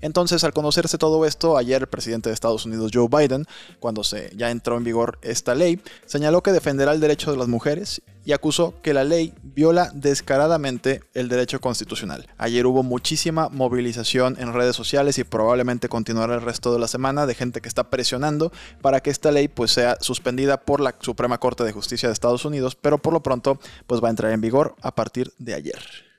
Entonces, 0.00 0.44
al 0.44 0.52
conocerse 0.52 0.98
todo 0.98 1.26
esto, 1.26 1.56
ayer 1.56 1.82
el 1.82 1.88
presidente 1.88 2.28
de 2.28 2.34
Estados 2.34 2.66
Unidos, 2.66 2.90
Joe 2.94 3.08
Biden, 3.08 3.46
cuando 3.80 4.04
se 4.04 4.32
ya 4.36 4.50
entró 4.50 4.76
en 4.76 4.84
vigor 4.84 5.18
esta 5.22 5.54
ley, 5.54 5.80
señaló 6.06 6.42
que 6.42 6.52
defenderá 6.52 6.92
el 6.92 7.00
derecho 7.00 7.30
de 7.30 7.38
las 7.38 7.48
mujeres 7.48 8.02
y 8.24 8.32
acusó 8.32 8.74
que 8.82 8.94
la 8.94 9.04
ley 9.04 9.34
viola 9.42 9.90
descaradamente 9.94 11.02
el 11.14 11.28
derecho 11.28 11.60
constitucional. 11.60 12.26
Ayer 12.38 12.66
hubo 12.66 12.82
muchísima 12.82 13.48
movilización 13.48 14.36
en 14.38 14.52
redes 14.52 14.76
sociales 14.76 15.18
y 15.18 15.24
probablemente 15.24 15.88
continuará 15.88 16.34
el 16.34 16.42
resto 16.42 16.72
de 16.72 16.78
la 16.78 16.88
semana 16.88 17.26
de 17.26 17.34
gente 17.34 17.60
que 17.60 17.68
está 17.68 17.90
presionando 17.90 18.52
para 18.80 19.00
que 19.00 19.10
esta 19.10 19.30
ley 19.30 19.48
pues 19.48 19.72
sea 19.72 19.96
suspendida 20.00 20.60
por 20.60 20.80
la 20.80 20.94
Suprema 21.00 21.38
Corte 21.38 21.64
de 21.64 21.72
Justicia 21.72 22.08
de 22.08 22.12
Estados 22.12 22.44
Unidos, 22.44 22.76
pero 22.76 22.98
por 22.98 23.12
lo 23.12 23.22
pronto 23.22 23.58
pues 23.86 24.02
va 24.02 24.08
a 24.08 24.10
entrar 24.10 24.32
en 24.32 24.40
vigor 24.40 24.76
a 24.82 24.94
partir 24.94 25.32
de 25.38 25.54
ayer. 25.54 26.11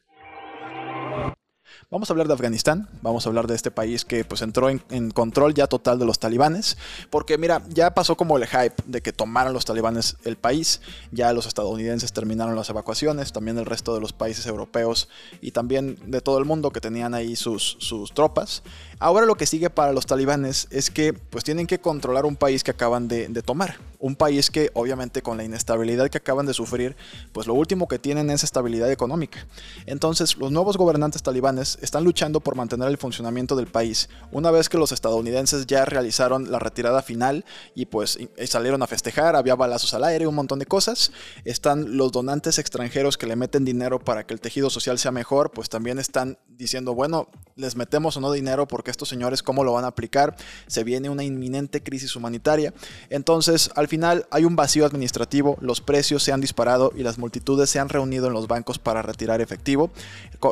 Vamos 1.94 2.10
a 2.10 2.14
hablar 2.14 2.28
de 2.28 2.34
Afganistán, 2.34 2.90
vamos 3.04 3.24
a 3.24 3.30
hablar 3.30 3.46
de 3.46 3.54
este 3.54 3.70
país 3.70 4.04
que 4.04 4.26
pues 4.26 4.42
entró 4.42 4.68
en, 4.68 5.12
control 5.12 5.54
ya 5.54 5.68
total 5.68 6.00
de 6.00 6.06
los 6.08 6.18
talibanes, 6.18 6.76
porque 7.12 7.38
mira, 7.38 7.62
ya 7.70 7.94
pasó 7.94 8.18
como 8.18 8.36
el 8.36 8.48
hype 8.48 8.74
de 8.88 9.02
que 9.02 9.14
tomaron 9.14 9.54
los 9.54 9.64
talibanes 9.64 10.18
el 10.24 10.36
país, 10.36 10.82
ya 11.12 11.32
los 11.34 11.46
estadounidenses 11.46 12.12
terminaron 12.12 12.56
las 12.56 12.72
evacuaciones, 12.72 13.32
también 13.32 13.60
el 13.60 13.68
resto 13.68 13.94
de 13.94 14.02
los 14.02 14.12
países 14.12 14.48
europeos 14.48 15.08
y 15.40 15.52
también 15.52 16.00
de 16.08 16.20
todo 16.20 16.40
el 16.40 16.46
mundo 16.46 16.72
que 16.72 16.82
tenían 16.82 17.14
ahí 17.14 17.36
sus, 17.36 17.78
sus 17.80 18.12
tropas. 18.12 18.64
Ahora 18.98 19.28
lo 19.28 19.36
que 19.36 19.46
sigue 19.46 19.70
para 19.70 19.94
los 19.94 20.08
talibanes 20.08 20.68
es 20.72 20.90
que 20.90 21.14
pues 21.14 21.44
tienen 21.44 21.68
que 21.68 21.80
controlar 21.80 22.26
un 22.26 22.38
país 22.38 22.64
que 22.64 22.72
acaban 22.72 23.08
de, 23.08 23.28
de 23.28 23.44
tomar, 23.44 23.78
un 24.04 24.18
país 24.18 24.52
que 24.52 24.70
obviamente 24.74 25.22
con 25.22 25.38
la 25.38 25.46
inestabilidad 25.46 26.10
que 26.10 26.18
acaban 26.18 26.46
de 26.46 26.54
sufrir, 26.54 26.98
pues 27.32 27.48
lo 27.48 27.54
último 27.54 27.88
que 27.88 28.00
tienen 28.00 28.30
es 28.30 28.44
estabilidad 28.44 28.92
económica. 28.92 29.48
Entonces 29.86 30.36
los 30.36 30.52
nuevos 30.52 30.76
gobernantes 30.76 31.24
talibanes 31.24 31.78
están 31.82 32.04
luchando 32.04 32.42
por 32.42 32.58
mantener 32.58 32.90
el 32.90 32.98
funcionamiento 32.98 33.56
del 33.56 33.68
país, 33.68 34.10
una 34.34 34.52
vez 34.52 34.68
que 34.68 34.78
los 34.78 34.92
estadounidenses 34.92 35.68
ya 35.68 35.86
realizaron 35.86 36.52
la 36.52 36.60
retirada 36.60 37.02
final 37.02 37.46
y 37.76 37.86
pues 37.86 38.20
salieron 38.46 38.84
a 38.84 38.88
festejar, 38.88 39.38
había 39.38 39.56
balazos 39.56 39.94
al 39.94 40.04
aire, 40.04 40.28
un 40.28 40.36
montón 40.36 40.60
de 40.60 40.66
cosas. 40.66 41.14
Están 41.46 41.96
los 41.96 42.12
donantes 42.12 42.60
extranjeros 42.60 43.18
que 43.18 43.26
le 43.26 43.38
meten 43.38 43.64
dinero 43.64 44.00
para 44.00 44.26
que 44.26 44.34
el 44.34 44.42
tejido 44.42 44.70
social 44.70 45.00
sea 45.00 45.12
mejor, 45.12 45.52
pues 45.52 45.70
también 45.70 45.98
están 45.98 46.38
diciendo, 46.50 46.94
bueno, 46.94 47.30
les 47.56 47.78
metemos 47.78 48.18
o 48.18 48.20
no 48.20 48.34
dinero 48.34 48.68
porque 48.68 48.92
estos 48.92 49.08
señores 49.08 49.44
cómo 49.44 49.64
lo 49.64 49.72
van 49.72 49.86
a 49.86 49.88
aplicar, 49.88 50.36
se 50.68 50.84
viene 50.84 51.10
una 51.10 51.24
inminente 51.24 51.82
crisis 51.82 52.18
humanitaria. 52.18 52.74
Entonces, 53.10 53.70
al 53.76 53.88
final 53.94 54.26
hay 54.32 54.44
un 54.44 54.56
vacío 54.56 54.88
administrativo, 54.88 55.56
los 55.62 55.80
precios 55.80 56.24
se 56.24 56.32
han 56.32 56.42
disparado 56.42 56.92
y 56.96 57.04
las 57.04 57.20
multitudes 57.20 57.70
se 57.70 57.78
han 57.78 57.90
reunido 57.90 58.26
en 58.26 58.34
los 58.34 58.48
bancos 58.48 58.80
para 58.80 59.04
retirar 59.04 59.40
efectivo. 59.40 59.92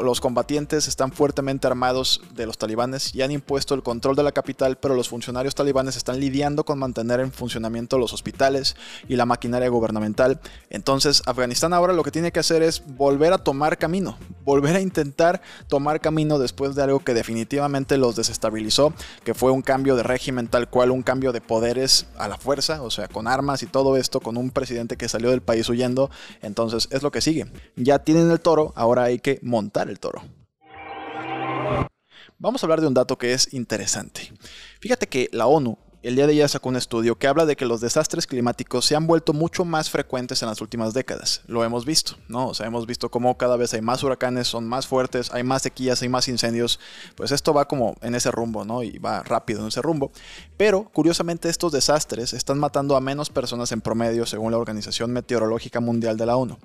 Los 0.04 0.22
combatientes 0.22 0.88
están 0.88 1.12
fuertemente 1.12 1.66
armados 1.66 2.22
de 2.36 2.46
los 2.46 2.60
talibanes 2.60 3.16
y 3.16 3.24
han 3.24 3.32
impuesto 3.32 3.74
el 3.74 3.82
control 3.82 4.16
de 4.16 4.22
la 4.22 4.32
capital, 4.32 4.78
pero 4.78 4.94
los 4.94 5.10
funcionarios 5.10 5.56
talibanes 5.56 5.96
están 5.96 6.20
lidiando 6.20 6.66
con 6.66 6.78
mantener 6.78 7.20
en 7.20 7.32
funcionamiento 7.32 7.98
los 7.98 8.14
hospitales 8.14 8.76
y 9.10 9.16
la 9.16 9.26
maquinaria 9.26 9.70
gubernamental. 9.70 10.40
Entonces, 10.70 11.24
Afganistán 11.26 11.74
ahora 11.74 11.94
lo 11.94 12.04
que 12.04 12.12
tiene 12.12 12.32
que 12.32 12.42
hacer 12.42 12.62
es 12.62 12.84
volver 12.86 13.34
a 13.34 13.40
tomar 13.40 13.80
camino, 13.80 14.20
volver 14.46 14.76
a 14.76 14.82
intentar 14.82 15.42
tomar 15.68 16.00
camino 16.00 16.38
después 16.38 16.76
de 16.76 16.84
algo 16.84 17.00
que 17.00 17.16
definitivamente 17.16 17.98
los 17.98 18.16
desestabilizó, 18.16 18.94
que 19.24 19.34
fue 19.34 19.50
un 19.50 19.64
cambio 19.64 19.96
de 19.96 20.04
régimen 20.04 20.48
tal 20.48 20.70
cual, 20.70 20.92
un 20.92 21.02
cambio 21.02 21.32
de 21.32 21.42
poderes 21.42 22.06
a 22.20 22.28
la 22.28 22.38
fuerza, 22.38 22.84
o 22.84 22.92
sea, 22.92 23.08
con 23.08 23.31
armas 23.34 23.64
y 23.64 23.68
todo 23.68 23.98
esto, 23.98 24.20
con 24.20 24.38
un 24.38 24.52
presidente 24.52 24.98
que 24.98 25.10
salió 25.10 25.30
del 25.32 25.42
país 25.42 25.68
huyendo. 25.70 26.10
Entonces, 26.42 26.88
es 26.92 27.04
lo 27.04 27.12
que 27.12 27.22
sigue. 27.22 27.46
Ya 27.76 28.00
tienen 28.00 28.30
el 28.32 28.40
toro, 28.40 28.74
ahora 28.76 29.04
hay 29.04 29.20
que 29.20 29.40
montar 29.42 29.90
el 29.90 30.00
toro. 30.00 30.22
Vamos 32.38 32.64
a 32.64 32.66
hablar 32.66 32.82
de 32.82 32.88
un 32.88 32.94
dato 32.96 33.18
que 33.18 33.34
es 33.34 33.54
interesante. 33.54 34.34
Fíjate 34.80 35.08
que 35.08 35.30
la 35.32 35.46
ONU 35.46 35.78
el 36.04 36.16
día 36.16 36.26
de 36.26 36.34
ayer 36.34 36.50
sacó 36.50 36.70
un 36.70 36.78
estudio 36.78 37.16
que 37.16 37.28
habla 37.28 37.46
de 37.46 37.56
que 37.56 37.66
los 37.66 37.80
desastres 37.80 38.26
climáticos 38.26 38.86
se 38.86 38.96
han 38.96 39.06
vuelto 39.06 39.34
mucho 39.34 39.66
más 39.66 39.90
frecuentes 39.90 40.42
en 40.42 40.50
las 40.50 40.60
últimas 40.60 40.94
décadas. 40.94 41.42
Lo 41.46 41.64
hemos 41.64 41.86
visto, 41.86 42.16
¿no? 42.28 42.48
O 42.48 42.54
sea, 42.56 42.66
hemos 42.66 42.88
visto 42.88 43.10
cómo 43.10 43.38
cada 43.38 43.56
vez 43.56 43.74
hay 43.76 43.82
más 43.82 44.02
huracanes, 44.02 44.48
son 44.48 44.68
más 44.68 44.88
fuertes, 44.88 45.32
hay 45.32 45.44
más 45.44 45.62
sequías, 45.62 46.02
hay 46.02 46.10
más 46.10 46.28
incendios. 46.28 46.80
Pues 47.16 47.32
esto 47.32 47.54
va 47.54 47.68
como 47.68 47.96
en 48.02 48.16
ese 48.16 48.32
rumbo, 48.32 48.66
¿no? 48.66 48.82
Y 48.82 48.98
va 48.98 49.22
rápido 49.22 49.62
en 49.62 49.68
ese 49.68 49.82
rumbo. 49.82 50.12
Pero, 50.58 50.90
curiosamente, 50.92 51.50
estos 51.50 51.72
desastres 51.72 52.34
están 52.34 52.58
matando 52.58 52.96
a 52.96 53.02
menos 53.02 53.30
personas 53.30 53.72
en 53.72 53.82
promedio, 53.82 54.26
según 54.26 54.52
la 54.52 54.58
Organización 54.58 55.12
Meteorológica 55.12 55.80
Mundial 55.80 56.18
de 56.18 56.26
la 56.26 56.36
ONU. 56.36 56.58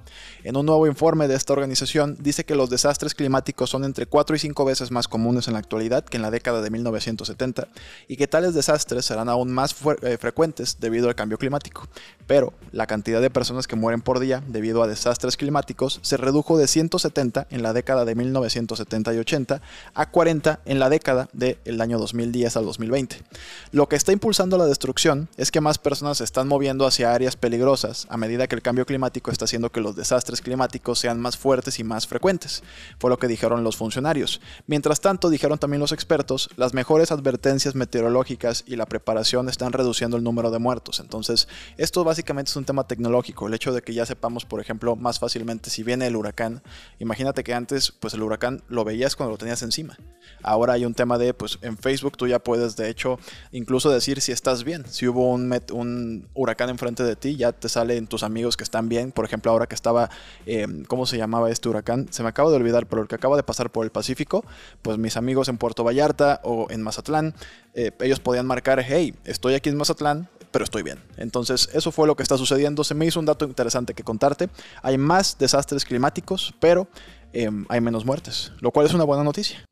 En 0.44 0.56
un 0.56 0.64
nuevo 0.64 0.86
informe 0.86 1.28
de 1.28 1.34
esta 1.34 1.52
organización, 1.52 2.16
dice 2.20 2.44
que 2.44 2.54
los 2.54 2.70
desastres 2.70 3.14
climáticos 3.14 3.68
son 3.68 3.84
entre 3.84 4.06
4 4.06 4.36
y 4.36 4.38
5 4.38 4.64
veces 4.64 4.90
más 4.90 5.08
comunes 5.08 5.46
en 5.46 5.54
la 5.54 5.58
actualidad 5.58 6.04
que 6.04 6.16
en 6.16 6.22
la 6.22 6.30
década 6.30 6.62
de 6.62 6.70
1970 6.70 7.68
y 8.08 8.16
que 8.16 8.28
tales 8.28 8.54
desastres 8.54 9.04
serán 9.04 9.25
aún 9.28 9.52
más 9.52 9.74
eh, 10.02 10.16
frecuentes 10.18 10.78
debido 10.80 11.08
al 11.08 11.14
cambio 11.14 11.38
climático. 11.38 11.88
Pero 12.26 12.52
la 12.72 12.86
cantidad 12.86 13.20
de 13.20 13.30
personas 13.30 13.66
que 13.66 13.76
mueren 13.76 14.00
por 14.00 14.18
día 14.18 14.42
debido 14.48 14.82
a 14.82 14.88
desastres 14.88 15.36
climáticos 15.36 16.00
se 16.02 16.16
redujo 16.16 16.58
de 16.58 16.66
170 16.66 17.46
en 17.50 17.62
la 17.62 17.72
década 17.72 18.04
de 18.04 18.14
1970 18.14 19.14
y 19.14 19.18
80 19.18 19.60
a 19.94 20.10
40 20.10 20.60
en 20.64 20.78
la 20.80 20.88
década 20.88 21.28
del 21.32 21.80
año 21.80 21.98
2010 21.98 22.56
al 22.56 22.64
2020. 22.64 23.22
Lo 23.70 23.88
que 23.88 23.96
está 23.96 24.12
impulsando 24.12 24.58
la 24.58 24.66
destrucción 24.66 25.28
es 25.36 25.52
que 25.52 25.60
más 25.60 25.78
personas 25.78 26.18
se 26.18 26.24
están 26.24 26.48
moviendo 26.48 26.86
hacia 26.86 27.14
áreas 27.14 27.36
peligrosas 27.36 28.06
a 28.10 28.16
medida 28.16 28.48
que 28.48 28.56
el 28.56 28.62
cambio 28.62 28.86
climático 28.86 29.30
está 29.30 29.44
haciendo 29.44 29.70
que 29.70 29.80
los 29.80 29.94
desastres 29.94 30.40
climáticos 30.40 30.98
sean 30.98 31.20
más 31.20 31.36
fuertes 31.36 31.78
y 31.78 31.84
más 31.84 32.06
frecuentes. 32.06 32.62
Fue 32.98 33.10
lo 33.10 33.18
que 33.18 33.28
dijeron 33.28 33.62
los 33.62 33.76
funcionarios. 33.76 34.40
Mientras 34.66 35.00
tanto, 35.00 35.30
dijeron 35.30 35.58
también 35.58 35.80
los 35.80 35.92
expertos, 35.92 36.48
las 36.56 36.74
mejores 36.74 37.12
advertencias 37.12 37.74
meteorológicas 37.74 38.64
y 38.66 38.76
la 38.76 38.86
preparación 38.86 39.15
están 39.20 39.72
reduciendo 39.72 40.16
el 40.16 40.24
número 40.24 40.50
de 40.50 40.58
muertos. 40.58 41.00
Entonces, 41.00 41.48
esto 41.76 42.04
básicamente 42.04 42.50
es 42.50 42.56
un 42.56 42.64
tema 42.64 42.86
tecnológico. 42.86 43.46
El 43.46 43.54
hecho 43.54 43.72
de 43.72 43.82
que 43.82 43.94
ya 43.94 44.06
sepamos, 44.06 44.44
por 44.44 44.60
ejemplo, 44.60 44.96
más 44.96 45.18
fácilmente 45.18 45.70
si 45.70 45.82
viene 45.82 46.06
el 46.06 46.16
huracán. 46.16 46.62
Imagínate 46.98 47.44
que 47.44 47.54
antes, 47.54 47.92
pues 47.92 48.14
el 48.14 48.22
huracán 48.22 48.62
lo 48.68 48.84
veías 48.84 49.16
cuando 49.16 49.32
lo 49.32 49.38
tenías 49.38 49.62
encima. 49.62 49.96
Ahora 50.42 50.74
hay 50.74 50.84
un 50.84 50.94
tema 50.94 51.18
de, 51.18 51.34
pues 51.34 51.58
en 51.62 51.76
Facebook 51.76 52.16
tú 52.16 52.26
ya 52.26 52.38
puedes, 52.38 52.76
de 52.76 52.88
hecho, 52.88 53.18
incluso 53.52 53.90
decir 53.90 54.20
si 54.20 54.32
estás 54.32 54.64
bien. 54.64 54.84
Si 54.88 55.06
hubo 55.06 55.30
un, 55.32 55.52
un 55.72 56.28
huracán 56.34 56.70
enfrente 56.70 57.02
de 57.02 57.16
ti, 57.16 57.36
ya 57.36 57.52
te 57.52 57.68
salen 57.68 58.06
tus 58.06 58.22
amigos 58.22 58.56
que 58.56 58.64
están 58.64 58.88
bien. 58.88 59.12
Por 59.12 59.24
ejemplo, 59.24 59.50
ahora 59.50 59.66
que 59.66 59.74
estaba, 59.74 60.10
em, 60.46 60.84
¿cómo 60.84 61.06
se 61.06 61.16
llamaba 61.16 61.50
este 61.50 61.68
huracán? 61.68 62.06
Se 62.10 62.22
me 62.22 62.28
acaba 62.28 62.50
de 62.50 62.56
olvidar, 62.56 62.86
pero 62.86 63.02
el 63.02 63.08
que 63.08 63.14
acaba 63.14 63.36
de 63.36 63.42
pasar 63.42 63.70
por 63.70 63.84
el 63.84 63.90
Pacífico, 63.90 64.44
pues 64.82 64.98
mis 64.98 65.16
amigos 65.16 65.48
en 65.48 65.58
Puerto 65.58 65.84
Vallarta 65.84 66.40
o 66.44 66.66
en 66.70 66.82
Mazatlán, 66.82 67.34
eh, 67.76 67.92
ellos 68.00 68.20
podían 68.20 68.46
marcar, 68.46 68.82
hey, 68.82 69.14
estoy 69.24 69.52
aquí 69.52 69.68
en 69.68 69.76
Mazatlán, 69.76 70.30
pero 70.50 70.64
estoy 70.64 70.82
bien. 70.82 70.98
Entonces, 71.18 71.68
eso 71.74 71.92
fue 71.92 72.06
lo 72.06 72.16
que 72.16 72.22
está 72.22 72.38
sucediendo. 72.38 72.84
Se 72.84 72.94
me 72.94 73.04
hizo 73.04 73.20
un 73.20 73.26
dato 73.26 73.44
interesante 73.44 73.92
que 73.92 74.02
contarte. 74.02 74.48
Hay 74.82 74.96
más 74.96 75.36
desastres 75.38 75.84
climáticos, 75.84 76.54
pero 76.58 76.88
em, 77.34 77.66
hay 77.68 77.82
menos 77.82 78.06
muertes, 78.06 78.52
lo 78.60 78.70
cual 78.70 78.86
es 78.86 78.94
una 78.94 79.04
buena 79.04 79.22
noticia. 79.22 79.62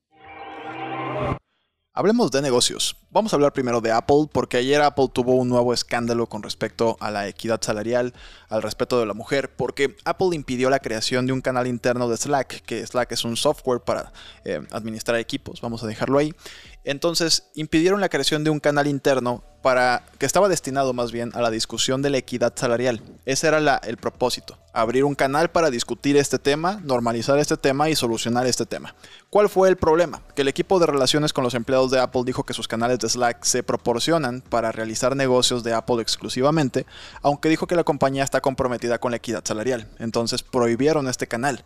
Hablemos 1.94 2.30
de 2.30 2.42
negocios. 2.42 2.96
Vamos 3.14 3.32
a 3.32 3.36
hablar 3.36 3.52
primero 3.52 3.80
de 3.80 3.92
Apple, 3.92 4.26
porque 4.32 4.56
ayer 4.56 4.82
Apple 4.82 5.06
tuvo 5.12 5.36
un 5.36 5.48
nuevo 5.48 5.72
escándalo 5.72 6.26
con 6.26 6.42
respecto 6.42 6.96
a 6.98 7.12
la 7.12 7.28
equidad 7.28 7.62
salarial, 7.62 8.12
al 8.48 8.60
respeto 8.60 8.98
de 8.98 9.06
la 9.06 9.14
mujer, 9.14 9.54
porque 9.54 9.96
Apple 10.04 10.30
impidió 10.32 10.68
la 10.68 10.80
creación 10.80 11.24
de 11.24 11.32
un 11.32 11.40
canal 11.40 11.68
interno 11.68 12.08
de 12.08 12.16
Slack, 12.16 12.62
que 12.62 12.84
Slack 12.84 13.12
es 13.12 13.24
un 13.24 13.36
software 13.36 13.82
para 13.82 14.12
eh, 14.44 14.66
administrar 14.72 15.16
equipos, 15.20 15.60
vamos 15.60 15.84
a 15.84 15.86
dejarlo 15.86 16.18
ahí. 16.18 16.34
Entonces, 16.82 17.44
impidieron 17.54 18.00
la 18.00 18.08
creación 18.08 18.42
de 18.42 18.50
un 18.50 18.58
canal 18.58 18.88
interno 18.88 19.44
para 19.62 20.04
que 20.18 20.26
estaba 20.26 20.50
destinado 20.50 20.92
más 20.92 21.10
bien 21.10 21.30
a 21.34 21.40
la 21.40 21.50
discusión 21.50 22.02
de 22.02 22.10
la 22.10 22.18
equidad 22.18 22.52
salarial. 22.54 23.00
Ese 23.24 23.46
era 23.46 23.78
el 23.78 23.96
propósito, 23.96 24.58
abrir 24.74 25.04
un 25.04 25.14
canal 25.14 25.50
para 25.50 25.70
discutir 25.70 26.18
este 26.18 26.38
tema, 26.38 26.82
normalizar 26.84 27.38
este 27.38 27.56
tema 27.56 27.88
y 27.88 27.96
solucionar 27.96 28.46
este 28.46 28.66
tema. 28.66 28.94
¿Cuál 29.30 29.48
fue 29.48 29.70
el 29.70 29.76
problema? 29.76 30.20
Que 30.34 30.42
el 30.42 30.48
equipo 30.48 30.78
de 30.78 30.84
relaciones 30.84 31.32
con 31.32 31.44
los 31.44 31.54
empleados 31.54 31.90
de 31.90 32.00
Apple 32.00 32.24
dijo 32.26 32.44
que 32.44 32.52
sus 32.52 32.68
canales 32.68 32.98
Slack 33.08 33.44
se 33.44 33.62
proporcionan 33.62 34.40
para 34.40 34.72
realizar 34.72 35.16
negocios 35.16 35.64
de 35.64 35.74
Apple 35.74 36.02
exclusivamente, 36.02 36.86
aunque 37.22 37.48
dijo 37.48 37.66
que 37.66 37.76
la 37.76 37.84
compañía 37.84 38.24
está 38.24 38.40
comprometida 38.40 38.98
con 38.98 39.10
la 39.10 39.18
equidad 39.18 39.44
salarial. 39.44 39.88
Entonces 39.98 40.42
prohibieron 40.42 41.08
este 41.08 41.26
canal. 41.26 41.64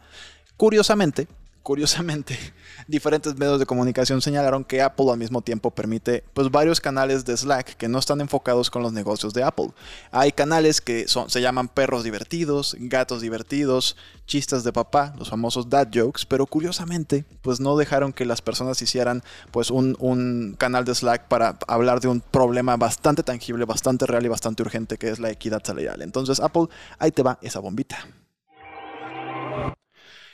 Curiosamente, 0.57 1.29
Curiosamente, 1.63 2.39
diferentes 2.89 3.37
medios 3.37 3.59
de 3.59 3.67
comunicación 3.67 4.23
señalaron 4.23 4.65
que 4.65 4.81
Apple 4.81 5.11
al 5.11 5.19
mismo 5.19 5.43
tiempo 5.43 5.71
permite 5.71 6.25
pues, 6.33 6.51
varios 6.51 6.81
canales 6.81 7.25
de 7.25 7.37
Slack 7.37 7.77
que 7.77 7.89
no 7.89 7.99
están 7.99 8.21
enfocados 8.21 8.71
con 8.71 8.83
los 8.83 8.93
negocios 8.93 9.35
de 9.35 9.43
Apple. 9.43 9.71
Hay 10.11 10.33
canales 10.33 10.81
que 10.81 11.09
son, 11.09 11.29
se 11.29 11.41
llaman 11.41 11.69
perros 11.69 12.05
divertidos, 12.05 12.77
gatos 12.79 13.21
divertidos, 13.21 13.97
chistes 14.27 14.65
de 14.65 14.73
papá, 14.73 15.15
los 15.19 15.31
famosos 15.31 15.69
dad 15.69 15.89
jokes, 15.93 16.23
pero 16.27 16.47
curiosamente 16.47 17.25
pues 17.43 17.61
no 17.61 17.77
dejaron 17.77 18.13
que 18.13 18.25
las 18.25 18.41
personas 18.41 18.81
hicieran 18.81 19.23
pues 19.51 19.71
un, 19.71 19.97
un 19.99 20.55
canal 20.59 20.85
de 20.85 20.95
Slack 20.95 21.29
para 21.29 21.59
hablar 21.67 22.01
de 22.01 22.09
un 22.09 22.21
problema 22.21 22.77
bastante 22.77 23.23
tangible, 23.23 23.65
bastante 23.65 24.07
real 24.07 24.25
y 24.25 24.29
bastante 24.29 24.63
urgente 24.63 24.97
que 24.97 25.11
es 25.11 25.19
la 25.19 25.31
equidad 25.31 25.63
salarial. 25.65 26.03
Entonces 26.03 26.41
Apple, 26.41 26.69
ahí 26.99 27.11
te 27.11 27.23
va 27.23 27.39
esa 27.43 27.61
bombita. 27.61 28.07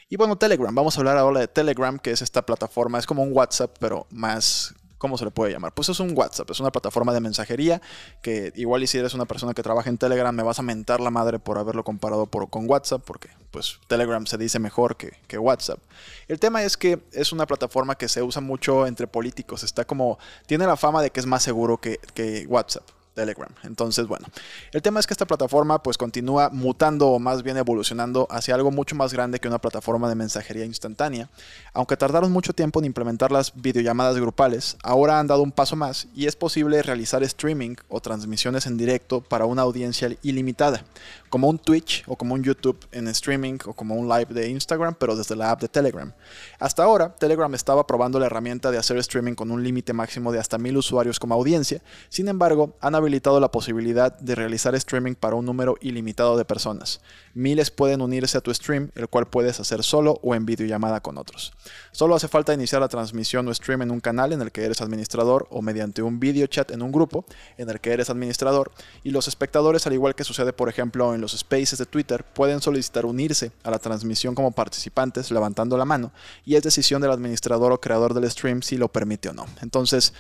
Y 0.09 0.17
bueno, 0.17 0.37
Telegram, 0.37 0.75
vamos 0.75 0.97
a 0.97 1.01
hablar 1.01 1.17
ahora 1.17 1.41
de 1.41 1.49
Telegram, 1.49 1.99
que 1.99 2.11
es 2.11 2.23
esta 2.23 2.45
plataforma, 2.45 2.99
es 2.99 3.07
como 3.07 3.23
un 3.23 3.33
WhatsApp, 3.33 3.77
pero 3.81 4.07
más 4.11 4.75
¿cómo 5.05 5.19
se 5.19 5.27
le 5.27 5.31
puede 5.31 5.53
llamar? 5.53 5.75
Pues 5.75 5.91
es 5.91 6.01
un 6.01 6.17
WhatsApp, 6.17 6.51
es 6.51 6.61
una 6.61 6.73
plataforma 6.73 7.13
de 7.13 7.21
mensajería 7.21 7.83
que 8.23 8.55
igual 8.57 8.83
y 8.83 8.87
si 8.87 8.97
eres 8.97 9.13
una 9.13 9.27
persona 9.27 9.53
que 9.53 9.63
trabaja 9.63 9.91
en 9.91 9.99
Telegram 9.99 10.35
me 10.35 10.43
vas 10.43 10.59
a 10.59 10.63
mentar 10.63 10.99
la 11.01 11.11
madre 11.11 11.39
por 11.39 11.59
haberlo 11.59 11.85
comparado 11.85 12.25
con 12.27 12.71
WhatsApp, 12.71 13.03
porque 13.05 13.29
pues 13.51 13.81
Telegram 13.87 14.27
se 14.27 14.39
dice 14.39 14.59
mejor 14.59 14.97
que, 14.97 15.13
que, 15.27 15.37
WhatsApp. 15.37 15.79
El 16.27 16.41
tema 16.41 16.63
es 16.63 16.79
que 16.79 17.01
es 17.13 17.33
una 17.33 17.47
plataforma 17.47 17.97
que 17.97 18.09
se 18.09 18.23
usa 18.23 18.41
mucho 18.41 18.87
entre 18.87 19.07
políticos, 19.07 19.63
está 19.63 19.85
como, 19.85 20.19
tiene 20.47 20.67
la 20.67 20.79
fama 20.79 21.03
de 21.03 21.11
que 21.11 21.21
es 21.21 21.27
más 21.27 21.43
seguro 21.43 21.77
que, 21.77 22.01
que 22.15 22.47
WhatsApp. 22.47 22.89
Telegram. 23.15 23.49
Entonces, 23.63 24.07
bueno, 24.07 24.27
el 24.73 24.83
tema 24.83 25.01
es 25.01 25.07
que 25.07 25.15
esta 25.15 25.27
plataforma 25.27 25.83
pues 25.83 25.97
continúa 25.97 26.51
mutando 26.51 27.09
o 27.09 27.19
más 27.19 27.43
bien 27.43 27.57
evolucionando 27.57 28.27
hacia 28.31 28.55
algo 28.55 28.71
mucho 28.71 28.97
más 28.97 29.13
grande 29.13 29.39
que 29.39 29.49
una 29.49 29.61
plataforma 29.61 30.09
de 30.09 30.15
mensajería 30.15 30.65
instantánea. 30.65 31.31
Aunque 31.73 31.97
tardaron 31.97 32.33
mucho 32.33 32.53
tiempo 32.53 32.81
en 32.81 32.87
implementar 32.87 33.33
las 33.33 33.53
videollamadas 33.55 34.17
grupales, 34.17 34.77
ahora 34.83 35.19
han 35.19 35.27
dado 35.27 35.43
un 35.43 35.53
paso 35.53 35.77
más 35.77 36.09
y 36.15 36.27
es 36.27 36.37
posible 36.37 36.83
realizar 36.83 37.23
streaming 37.23 37.77
o 37.89 38.01
transmisiones 38.01 38.67
en 38.67 38.77
directo 38.77 39.21
para 39.21 39.47
una 39.47 39.63
audiencia 39.63 40.15
ilimitada, 40.23 40.85
como 41.31 41.49
un 41.49 41.59
Twitch 41.59 42.05
o 42.07 42.17
como 42.17 42.35
un 42.35 42.43
YouTube 42.43 42.79
en 42.93 43.09
streaming 43.09 43.59
o 43.65 43.73
como 43.73 43.95
un 43.95 44.09
live 44.09 44.35
de 44.35 44.49
Instagram, 44.49 44.95
pero 44.99 45.17
desde 45.17 45.37
la 45.37 45.51
app 45.51 45.61
de 45.61 45.69
Telegram. 45.69 46.13
Hasta 46.59 46.83
ahora, 46.83 47.15
Telegram 47.15 47.53
estaba 47.55 47.87
probando 47.87 48.19
la 48.19 48.27
herramienta 48.27 48.71
de 48.71 48.79
hacer 48.79 48.97
streaming 48.99 49.35
con 49.35 49.51
un 49.51 49.63
límite 49.63 49.93
máximo 49.93 50.33
de 50.33 50.39
hasta 50.41 50.59
mil 50.59 50.77
usuarios 50.77 51.21
como 51.21 51.35
audiencia, 51.35 51.81
sin 52.09 52.29
embargo, 52.29 52.77
han 52.81 52.95
habilitado 53.05 53.39
la 53.41 53.51
posibilidad 53.51 54.19
de 54.19 54.35
realizar 54.35 54.75
streaming 54.75 55.15
para 55.15 55.37
un 55.37 55.45
número 55.45 55.77
ilimitado 55.81 56.37
de 56.37 56.45
personas. 56.45 57.01
Miles 57.35 57.71
pueden 57.71 58.01
unirse 58.01 58.39
a 58.39 58.41
tu 58.41 58.53
stream, 58.53 58.91
el 58.95 59.09
cual 59.09 59.27
puedes 59.27 59.61
hacer 59.61 59.83
solo 59.83 60.19
o 60.23 60.35
en 60.35 60.47
videollamada 60.47 61.01
con 61.01 61.19
otros. 61.19 61.53
Solo 61.93 62.15
hace 62.15 62.29
falta 62.29 62.55
iniciar 62.55 62.81
la 62.81 62.89
transmisión 62.89 63.47
o 63.49 63.55
stream 63.55 63.83
en 63.83 63.91
un 63.91 64.01
canal 64.01 64.33
en 64.33 64.41
el 64.41 64.53
que 64.53 64.65
eres 64.65 64.81
administrador 64.81 65.47
o 65.51 65.63
mediante 65.63 66.03
un 66.03 66.19
video 66.21 66.47
chat 66.47 66.71
en 66.71 66.83
un 66.83 66.93
grupo 66.93 67.25
en 67.59 67.71
el 67.71 67.81
que 67.81 67.93
eres 67.93 68.11
administrador 68.11 68.73
y 69.03 69.11
los 69.11 69.29
espectadores, 69.29 69.87
al 69.87 69.93
igual 69.93 70.15
que 70.15 70.25
sucede 70.25 70.53
por 70.53 70.69
ejemplo 70.69 71.15
en 71.15 71.21
los 71.21 71.33
spaces 71.33 71.79
de 71.79 71.87
Twitter, 71.87 72.25
pueden 72.25 72.61
solicitar 72.61 73.07
unirse 73.07 73.53
a 73.63 73.71
la 73.71 73.79
transmisión 73.79 74.35
como 74.35 74.53
participantes 74.53 75.31
levantando 75.31 75.77
la 75.77 75.85
mano 75.85 76.13
y 76.45 76.55
es 76.55 76.63
decisión 76.63 77.03
del 77.03 77.11
administrador 77.11 77.73
o 77.73 77.81
creador 77.81 78.15
del 78.15 78.31
stream 78.31 78.63
si 78.63 78.77
lo 78.77 78.89
permite 78.89 79.29
o 79.29 79.33
no. 79.33 79.47
Entonces, 79.61 80.15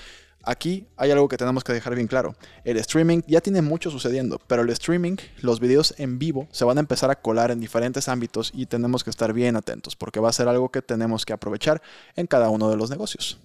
Aquí 0.46 0.86
hay 0.96 1.10
algo 1.10 1.28
que 1.28 1.36
tenemos 1.36 1.64
que 1.64 1.72
dejar 1.72 1.94
bien 1.94 2.06
claro. 2.06 2.34
El 2.64 2.76
streaming 2.78 3.22
ya 3.26 3.40
tiene 3.40 3.62
mucho 3.62 3.90
sucediendo, 3.90 4.40
pero 4.46 4.62
el 4.62 4.70
streaming, 4.70 5.16
los 5.40 5.60
videos 5.60 5.94
en 5.98 6.18
vivo, 6.18 6.48
se 6.52 6.64
van 6.64 6.78
a 6.78 6.80
empezar 6.80 7.10
a 7.10 7.20
colar 7.20 7.50
en 7.50 7.60
diferentes 7.60 8.08
ámbitos 8.08 8.50
y 8.54 8.66
tenemos 8.66 9.04
que 9.04 9.10
estar 9.10 9.32
bien 9.32 9.56
atentos 9.56 9.96
porque 9.96 10.20
va 10.20 10.28
a 10.28 10.32
ser 10.32 10.48
algo 10.48 10.70
que 10.70 10.82
tenemos 10.82 11.24
que 11.24 11.32
aprovechar 11.32 11.82
en 12.16 12.26
cada 12.26 12.48
uno 12.50 12.70
de 12.70 12.76
los 12.76 12.90
negocios. 12.90 13.38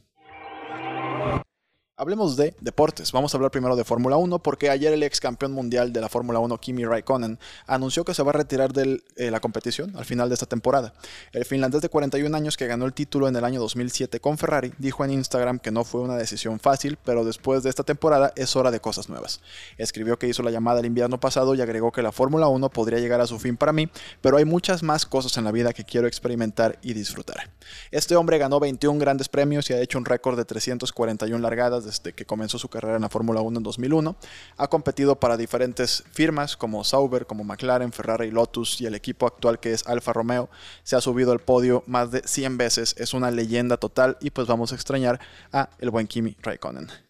Hablemos 2.00 2.38
de 2.38 2.56
deportes. 2.62 3.12
Vamos 3.12 3.34
a 3.34 3.38
hablar 3.38 3.52
primero 3.52 3.76
de 3.76 3.84
Fórmula 3.84 4.16
1 4.16 4.40
porque 4.40 4.70
ayer 4.70 4.94
el 4.94 5.04
ex 5.04 5.20
campeón 5.20 5.52
mundial 5.52 5.92
de 5.92 6.00
la 6.00 6.08
Fórmula 6.08 6.40
1, 6.40 6.58
Kimi 6.60 6.86
Raikkonen, 6.86 7.38
anunció 7.68 8.06
que 8.06 8.14
se 8.14 8.24
va 8.24 8.30
a 8.30 8.36
retirar 8.36 8.72
de 8.72 9.04
eh, 9.18 9.30
la 9.30 9.42
competición 9.42 9.94
al 9.98 10.06
final 10.06 10.30
de 10.30 10.36
esta 10.36 10.46
temporada. 10.46 10.94
El 11.34 11.44
finlandés 11.44 11.82
de 11.82 11.90
41 11.90 12.38
años 12.38 12.56
que 12.56 12.68
ganó 12.68 12.86
el 12.86 12.94
título 12.94 13.28
en 13.28 13.36
el 13.36 13.44
año 13.44 13.60
2007 13.60 14.22
con 14.22 14.38
Ferrari 14.38 14.72
dijo 14.78 15.04
en 15.04 15.12
Instagram 15.12 15.60
que 15.60 15.72
no 15.72 15.84
fue 15.84 16.00
una 16.00 16.16
decisión 16.16 16.62
fácil, 16.62 16.98
pero 17.04 17.26
después 17.26 17.64
de 17.64 17.70
esta 17.70 17.84
temporada 17.84 18.32
es 18.38 18.56
hora 18.56 18.72
de 18.72 18.80
cosas 18.80 19.10
nuevas. 19.10 19.42
Escribió 19.78 20.18
que 20.18 20.30
hizo 20.30 20.42
la 20.42 20.52
llamada 20.52 20.80
el 20.80 20.86
invierno 20.86 21.20
pasado 21.20 21.54
y 21.54 21.60
agregó 21.60 21.92
que 21.92 22.02
la 22.02 22.14
Fórmula 22.14 22.48
1 22.48 22.70
podría 22.70 23.00
llegar 23.00 23.20
a 23.20 23.28
su 23.28 23.40
fin 23.40 23.58
para 23.58 23.74
mí, 23.74 23.90
pero 24.22 24.38
hay 24.38 24.46
muchas 24.46 24.84
más 24.84 25.06
cosas 25.06 25.36
en 25.36 25.44
la 25.44 25.52
vida 25.52 25.74
que 25.74 25.84
quiero 25.84 26.08
experimentar 26.08 26.80
y 26.82 26.94
disfrutar. 26.94 27.52
Este 27.92 28.16
hombre 28.16 28.38
ganó 28.38 28.62
21 28.62 28.98
grandes 29.00 29.28
premios 29.28 29.70
y 29.70 29.74
ha 29.74 29.82
hecho 29.82 29.98
un 29.98 30.06
récord 30.06 30.38
de 30.38 30.46
341 30.46 31.38
largadas 31.42 31.89
desde 31.90 32.14
que 32.14 32.26
comenzó 32.26 32.60
su 32.60 32.70
carrera 32.70 32.96
en 32.96 33.02
la 33.02 33.10
Fórmula 33.10 33.42
1 33.42 33.58
en 33.58 33.64
2001. 33.64 34.16
Ha 34.58 34.68
competido 34.68 35.20
para 35.20 35.38
diferentes 35.38 36.04
firmas 36.12 36.56
como 36.56 36.84
Sauber, 36.84 37.26
como 37.26 37.44
McLaren, 37.44 37.92
Ferrari, 37.92 38.32
Lotus 38.32 38.80
y 38.82 38.86
el 38.86 38.96
equipo 38.96 39.26
actual 39.26 39.60
que 39.60 39.74
es 39.74 39.86
Alfa 39.88 40.14
Romeo. 40.14 40.50
Se 40.84 40.96
ha 40.96 41.02
subido 41.02 41.32
al 41.32 41.40
podio 41.40 41.84
más 41.88 42.12
de 42.12 42.22
100 42.26 42.58
veces, 42.58 42.96
es 42.98 43.14
una 43.14 43.32
leyenda 43.32 43.78
total 43.78 44.18
y 44.22 44.30
pues 44.30 44.48
vamos 44.48 44.72
a 44.72 44.76
extrañar 44.76 45.20
a 45.52 45.70
el 45.80 45.90
buen 45.90 46.08
Kimi 46.08 46.38
Raikkonen. 46.42 47.09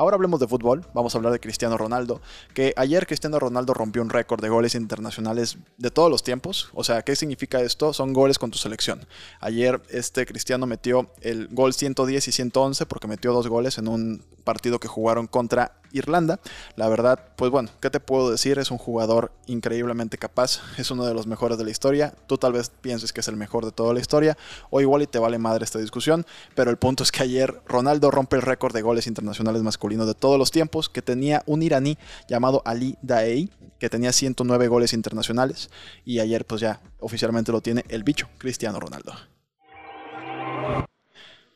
Ahora 0.00 0.14
hablemos 0.14 0.40
de 0.40 0.48
fútbol, 0.48 0.86
vamos 0.94 1.14
a 1.14 1.18
hablar 1.18 1.30
de 1.30 1.40
Cristiano 1.40 1.76
Ronaldo, 1.76 2.22
que 2.54 2.72
ayer 2.78 3.06
Cristiano 3.06 3.38
Ronaldo 3.38 3.74
rompió 3.74 4.00
un 4.00 4.08
récord 4.08 4.40
de 4.40 4.48
goles 4.48 4.74
internacionales 4.74 5.58
de 5.76 5.90
todos 5.90 6.10
los 6.10 6.22
tiempos. 6.22 6.70
O 6.72 6.84
sea, 6.84 7.02
¿qué 7.02 7.14
significa 7.14 7.60
esto? 7.60 7.92
Son 7.92 8.14
goles 8.14 8.38
con 8.38 8.50
tu 8.50 8.56
selección. 8.56 9.06
Ayer 9.40 9.78
este 9.90 10.24
Cristiano 10.24 10.64
metió 10.64 11.10
el 11.20 11.48
gol 11.48 11.74
110 11.74 12.28
y 12.28 12.32
111 12.32 12.86
porque 12.86 13.08
metió 13.08 13.34
dos 13.34 13.46
goles 13.46 13.76
en 13.76 13.88
un 13.88 14.24
partido 14.50 14.80
que 14.80 14.88
jugaron 14.88 15.28
contra 15.28 15.76
Irlanda. 15.92 16.40
La 16.74 16.88
verdad, 16.88 17.20
pues 17.36 17.52
bueno, 17.52 17.68
¿qué 17.80 17.88
te 17.88 18.00
puedo 18.00 18.32
decir? 18.32 18.58
Es 18.58 18.72
un 18.72 18.78
jugador 18.78 19.30
increíblemente 19.46 20.18
capaz, 20.18 20.60
es 20.76 20.90
uno 20.90 21.04
de 21.06 21.14
los 21.14 21.28
mejores 21.28 21.56
de 21.56 21.62
la 21.62 21.70
historia. 21.70 22.12
Tú 22.26 22.36
tal 22.36 22.52
vez 22.52 22.72
pienses 22.80 23.12
que 23.12 23.20
es 23.20 23.28
el 23.28 23.36
mejor 23.36 23.64
de 23.64 23.70
toda 23.70 23.94
la 23.94 24.00
historia, 24.00 24.36
o 24.70 24.80
igual 24.80 25.02
y 25.02 25.06
te 25.06 25.20
vale 25.20 25.38
madre 25.38 25.64
esta 25.64 25.78
discusión, 25.78 26.26
pero 26.56 26.72
el 26.72 26.78
punto 26.78 27.04
es 27.04 27.12
que 27.12 27.22
ayer 27.22 27.60
Ronaldo 27.64 28.10
rompe 28.10 28.34
el 28.34 28.42
récord 28.42 28.74
de 28.74 28.82
goles 28.82 29.06
internacionales 29.06 29.62
masculinos 29.62 30.08
de 30.08 30.14
todos 30.14 30.36
los 30.36 30.50
tiempos, 30.50 30.88
que 30.88 31.00
tenía 31.00 31.44
un 31.46 31.62
iraní 31.62 31.96
llamado 32.28 32.62
Ali 32.64 32.98
Daei, 33.02 33.50
que 33.78 33.88
tenía 33.88 34.12
109 34.12 34.66
goles 34.66 34.92
internacionales, 34.94 35.70
y 36.04 36.18
ayer 36.18 36.44
pues 36.44 36.60
ya 36.60 36.80
oficialmente 36.98 37.52
lo 37.52 37.60
tiene 37.60 37.84
el 37.88 38.02
bicho, 38.02 38.28
Cristiano 38.38 38.80
Ronaldo. 38.80 39.12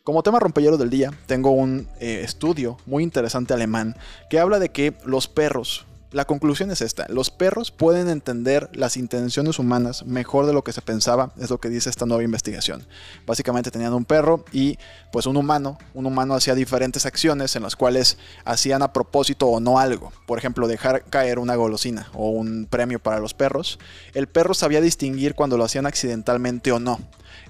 Como 0.04 0.22
tema 0.22 0.38
rompellero 0.38 0.76
del 0.76 0.90
día, 0.90 1.12
tengo 1.24 1.52
un 1.52 1.88
eh, 1.98 2.20
estudio 2.22 2.76
muy 2.84 3.02
interesante 3.02 3.54
alemán 3.54 3.96
que 4.28 4.38
habla 4.38 4.58
de 4.58 4.68
que 4.68 4.92
los 5.06 5.28
perros, 5.28 5.86
la 6.10 6.26
conclusión 6.26 6.70
es 6.70 6.82
esta, 6.82 7.06
los 7.08 7.30
perros 7.30 7.70
pueden 7.70 8.10
entender 8.10 8.68
las 8.74 8.98
intenciones 8.98 9.58
humanas 9.58 10.04
mejor 10.04 10.44
de 10.44 10.52
lo 10.52 10.62
que 10.62 10.74
se 10.74 10.82
pensaba, 10.82 11.32
es 11.38 11.48
lo 11.48 11.58
que 11.58 11.70
dice 11.70 11.88
esta 11.88 12.04
nueva 12.04 12.22
investigación. 12.22 12.86
Básicamente 13.26 13.70
tenían 13.70 13.94
un 13.94 14.04
perro 14.04 14.44
y 14.52 14.76
pues 15.10 15.24
un 15.24 15.38
humano, 15.38 15.78
un 15.94 16.04
humano 16.04 16.34
hacía 16.34 16.54
diferentes 16.54 17.06
acciones 17.06 17.56
en 17.56 17.62
las 17.62 17.74
cuales 17.74 18.18
hacían 18.44 18.82
a 18.82 18.92
propósito 18.92 19.46
o 19.46 19.58
no 19.58 19.78
algo, 19.78 20.12
por 20.26 20.36
ejemplo 20.36 20.68
dejar 20.68 21.04
caer 21.04 21.38
una 21.38 21.54
golosina 21.54 22.10
o 22.12 22.28
un 22.28 22.66
premio 22.68 22.98
para 22.98 23.20
los 23.20 23.32
perros. 23.32 23.78
El 24.12 24.26
perro 24.26 24.52
sabía 24.52 24.82
distinguir 24.82 25.34
cuando 25.34 25.56
lo 25.56 25.64
hacían 25.64 25.86
accidentalmente 25.86 26.72
o 26.72 26.78
no. 26.78 27.00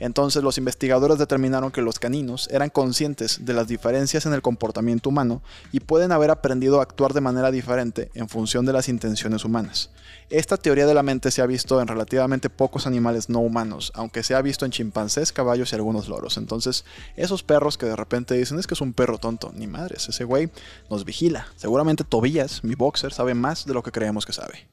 Entonces 0.00 0.42
los 0.42 0.58
investigadores 0.58 1.18
determinaron 1.18 1.70
que 1.70 1.82
los 1.82 1.98
caninos 1.98 2.48
eran 2.50 2.70
conscientes 2.70 3.44
de 3.44 3.54
las 3.54 3.68
diferencias 3.68 4.26
en 4.26 4.32
el 4.32 4.42
comportamiento 4.42 5.08
humano 5.08 5.42
y 5.72 5.80
pueden 5.80 6.12
haber 6.12 6.30
aprendido 6.30 6.80
a 6.80 6.82
actuar 6.82 7.12
de 7.12 7.20
manera 7.20 7.50
diferente 7.50 8.10
en 8.14 8.28
función 8.28 8.66
de 8.66 8.72
las 8.72 8.88
intenciones 8.88 9.44
humanas. 9.44 9.90
Esta 10.30 10.56
teoría 10.56 10.86
de 10.86 10.94
la 10.94 11.02
mente 11.02 11.30
se 11.30 11.42
ha 11.42 11.46
visto 11.46 11.80
en 11.80 11.86
relativamente 11.86 12.50
pocos 12.50 12.86
animales 12.86 13.28
no 13.28 13.40
humanos, 13.40 13.92
aunque 13.94 14.22
se 14.22 14.34
ha 14.34 14.42
visto 14.42 14.64
en 14.64 14.72
chimpancés, 14.72 15.32
caballos 15.32 15.72
y 15.72 15.76
algunos 15.76 16.08
loros. 16.08 16.38
Entonces, 16.38 16.84
esos 17.16 17.42
perros 17.42 17.78
que 17.78 17.86
de 17.86 17.96
repente 17.96 18.34
dicen 18.34 18.58
es 18.58 18.66
que 18.66 18.74
es 18.74 18.80
un 18.80 18.94
perro 18.94 19.18
tonto, 19.18 19.52
ni 19.54 19.66
madres, 19.66 20.08
ese 20.08 20.24
güey 20.24 20.50
nos 20.90 21.04
vigila. 21.04 21.46
Seguramente 21.56 22.04
Tobías, 22.04 22.64
mi 22.64 22.74
boxer, 22.74 23.12
sabe 23.12 23.34
más 23.34 23.66
de 23.66 23.74
lo 23.74 23.82
que 23.82 23.92
creemos 23.92 24.24
que 24.24 24.32
sabe. 24.32 24.66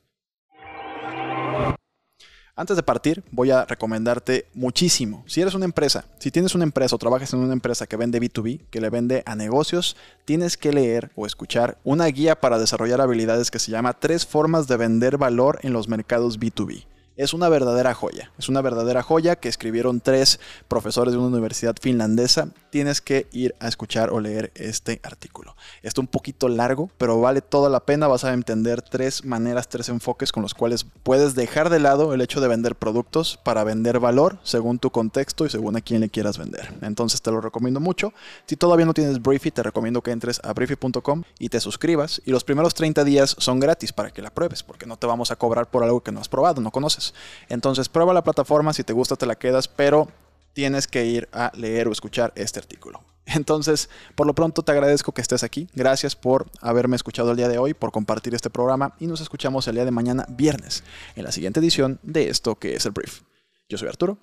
Antes 2.55 2.75
de 2.75 2.83
partir, 2.83 3.23
voy 3.31 3.49
a 3.51 3.65
recomendarte 3.65 4.45
muchísimo. 4.53 5.23
Si 5.25 5.41
eres 5.41 5.53
una 5.53 5.65
empresa, 5.65 6.05
si 6.19 6.31
tienes 6.31 6.53
una 6.53 6.65
empresa 6.65 6.95
o 6.95 6.99
trabajas 6.99 7.33
en 7.33 7.39
una 7.39 7.53
empresa 7.53 7.87
que 7.87 7.95
vende 7.95 8.19
B2B, 8.19 8.61
que 8.69 8.81
le 8.81 8.89
vende 8.89 9.23
a 9.25 9.35
negocios, 9.35 9.95
tienes 10.25 10.57
que 10.57 10.73
leer 10.73 11.11
o 11.15 11.25
escuchar 11.25 11.77
una 11.83 12.05
guía 12.07 12.39
para 12.39 12.59
desarrollar 12.59 12.99
habilidades 12.99 13.51
que 13.51 13.59
se 13.59 13.71
llama 13.71 13.93
Tres 13.93 14.25
formas 14.25 14.67
de 14.67 14.77
vender 14.77 15.17
valor 15.17 15.59
en 15.63 15.71
los 15.71 15.87
mercados 15.87 16.39
B2B. 16.39 16.85
Es 17.17 17.33
una 17.33 17.49
verdadera 17.49 17.93
joya, 17.93 18.31
es 18.39 18.47
una 18.47 18.61
verdadera 18.61 19.03
joya 19.03 19.35
que 19.35 19.49
escribieron 19.49 19.99
tres 19.99 20.39
profesores 20.67 21.13
de 21.13 21.19
una 21.19 21.27
universidad 21.27 21.75
finlandesa. 21.79 22.47
Tienes 22.69 23.01
que 23.01 23.27
ir 23.33 23.53
a 23.59 23.67
escuchar 23.67 24.11
o 24.11 24.21
leer 24.21 24.51
este 24.55 25.01
artículo. 25.03 25.55
Está 25.83 25.99
un 25.99 26.07
poquito 26.07 26.47
largo, 26.47 26.89
pero 26.97 27.19
vale 27.19 27.41
toda 27.41 27.69
la 27.69 27.81
pena. 27.81 28.07
Vas 28.07 28.23
a 28.23 28.33
entender 28.33 28.81
tres 28.81 29.25
maneras, 29.25 29.67
tres 29.67 29.89
enfoques 29.89 30.31
con 30.31 30.41
los 30.41 30.53
cuales 30.53 30.85
puedes 31.03 31.35
dejar 31.35 31.69
de 31.69 31.79
lado 31.79 32.13
el 32.13 32.21
hecho 32.21 32.39
de 32.39 32.47
vender 32.47 32.75
productos 32.75 33.37
para 33.43 33.65
vender 33.65 33.99
valor 33.99 34.39
según 34.43 34.79
tu 34.79 34.89
contexto 34.89 35.45
y 35.45 35.49
según 35.49 35.75
a 35.75 35.81
quién 35.81 35.99
le 35.99 36.09
quieras 36.09 36.37
vender. 36.37 36.73
Entonces 36.81 37.21
te 37.21 37.31
lo 37.31 37.41
recomiendo 37.41 37.81
mucho. 37.81 38.13
Si 38.45 38.55
todavía 38.55 38.85
no 38.85 38.93
tienes 38.93 39.21
Briefy, 39.21 39.51
te 39.51 39.63
recomiendo 39.63 40.01
que 40.01 40.11
entres 40.11 40.39
a 40.43 40.53
briefy.com 40.53 41.23
y 41.39 41.49
te 41.49 41.59
suscribas. 41.59 42.21
Y 42.25 42.31
los 42.31 42.45
primeros 42.45 42.73
30 42.73 43.03
días 43.03 43.35
son 43.37 43.59
gratis 43.59 43.91
para 43.91 44.11
que 44.11 44.21
la 44.21 44.29
pruebes, 44.29 44.63
porque 44.63 44.85
no 44.85 44.97
te 44.97 45.07
vamos 45.07 45.31
a 45.31 45.35
cobrar 45.35 45.69
por 45.69 45.83
algo 45.83 46.01
que 46.01 46.13
no 46.13 46.21
has 46.21 46.29
probado, 46.29 46.61
no 46.61 46.71
conoces. 46.71 47.00
Entonces 47.49 47.89
prueba 47.89 48.13
la 48.13 48.23
plataforma, 48.23 48.73
si 48.73 48.83
te 48.83 48.93
gusta 48.93 49.15
te 49.15 49.25
la 49.25 49.35
quedas, 49.35 49.67
pero 49.67 50.07
tienes 50.53 50.87
que 50.87 51.05
ir 51.05 51.29
a 51.31 51.51
leer 51.55 51.87
o 51.87 51.91
escuchar 51.91 52.33
este 52.35 52.59
artículo. 52.59 53.01
Entonces, 53.25 53.89
por 54.15 54.27
lo 54.27 54.33
pronto 54.33 54.63
te 54.63 54.71
agradezco 54.71 55.11
que 55.11 55.21
estés 55.21 55.43
aquí. 55.43 55.67
Gracias 55.73 56.15
por 56.15 56.47
haberme 56.61 56.95
escuchado 56.95 57.31
el 57.31 57.37
día 57.37 57.47
de 57.47 57.57
hoy, 57.57 57.73
por 57.73 57.91
compartir 57.91 58.35
este 58.35 58.49
programa 58.49 58.95
y 58.99 59.07
nos 59.07 59.21
escuchamos 59.21 59.67
el 59.67 59.75
día 59.75 59.85
de 59.85 59.91
mañana, 59.91 60.25
viernes, 60.29 60.83
en 61.15 61.23
la 61.23 61.31
siguiente 61.31 61.59
edición 61.59 61.99
de 62.03 62.29
esto 62.29 62.55
que 62.55 62.75
es 62.75 62.85
el 62.85 62.91
brief. 62.91 63.21
Yo 63.69 63.77
soy 63.77 63.87
Arturo. 63.87 64.17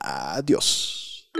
Adiós. 0.00 1.30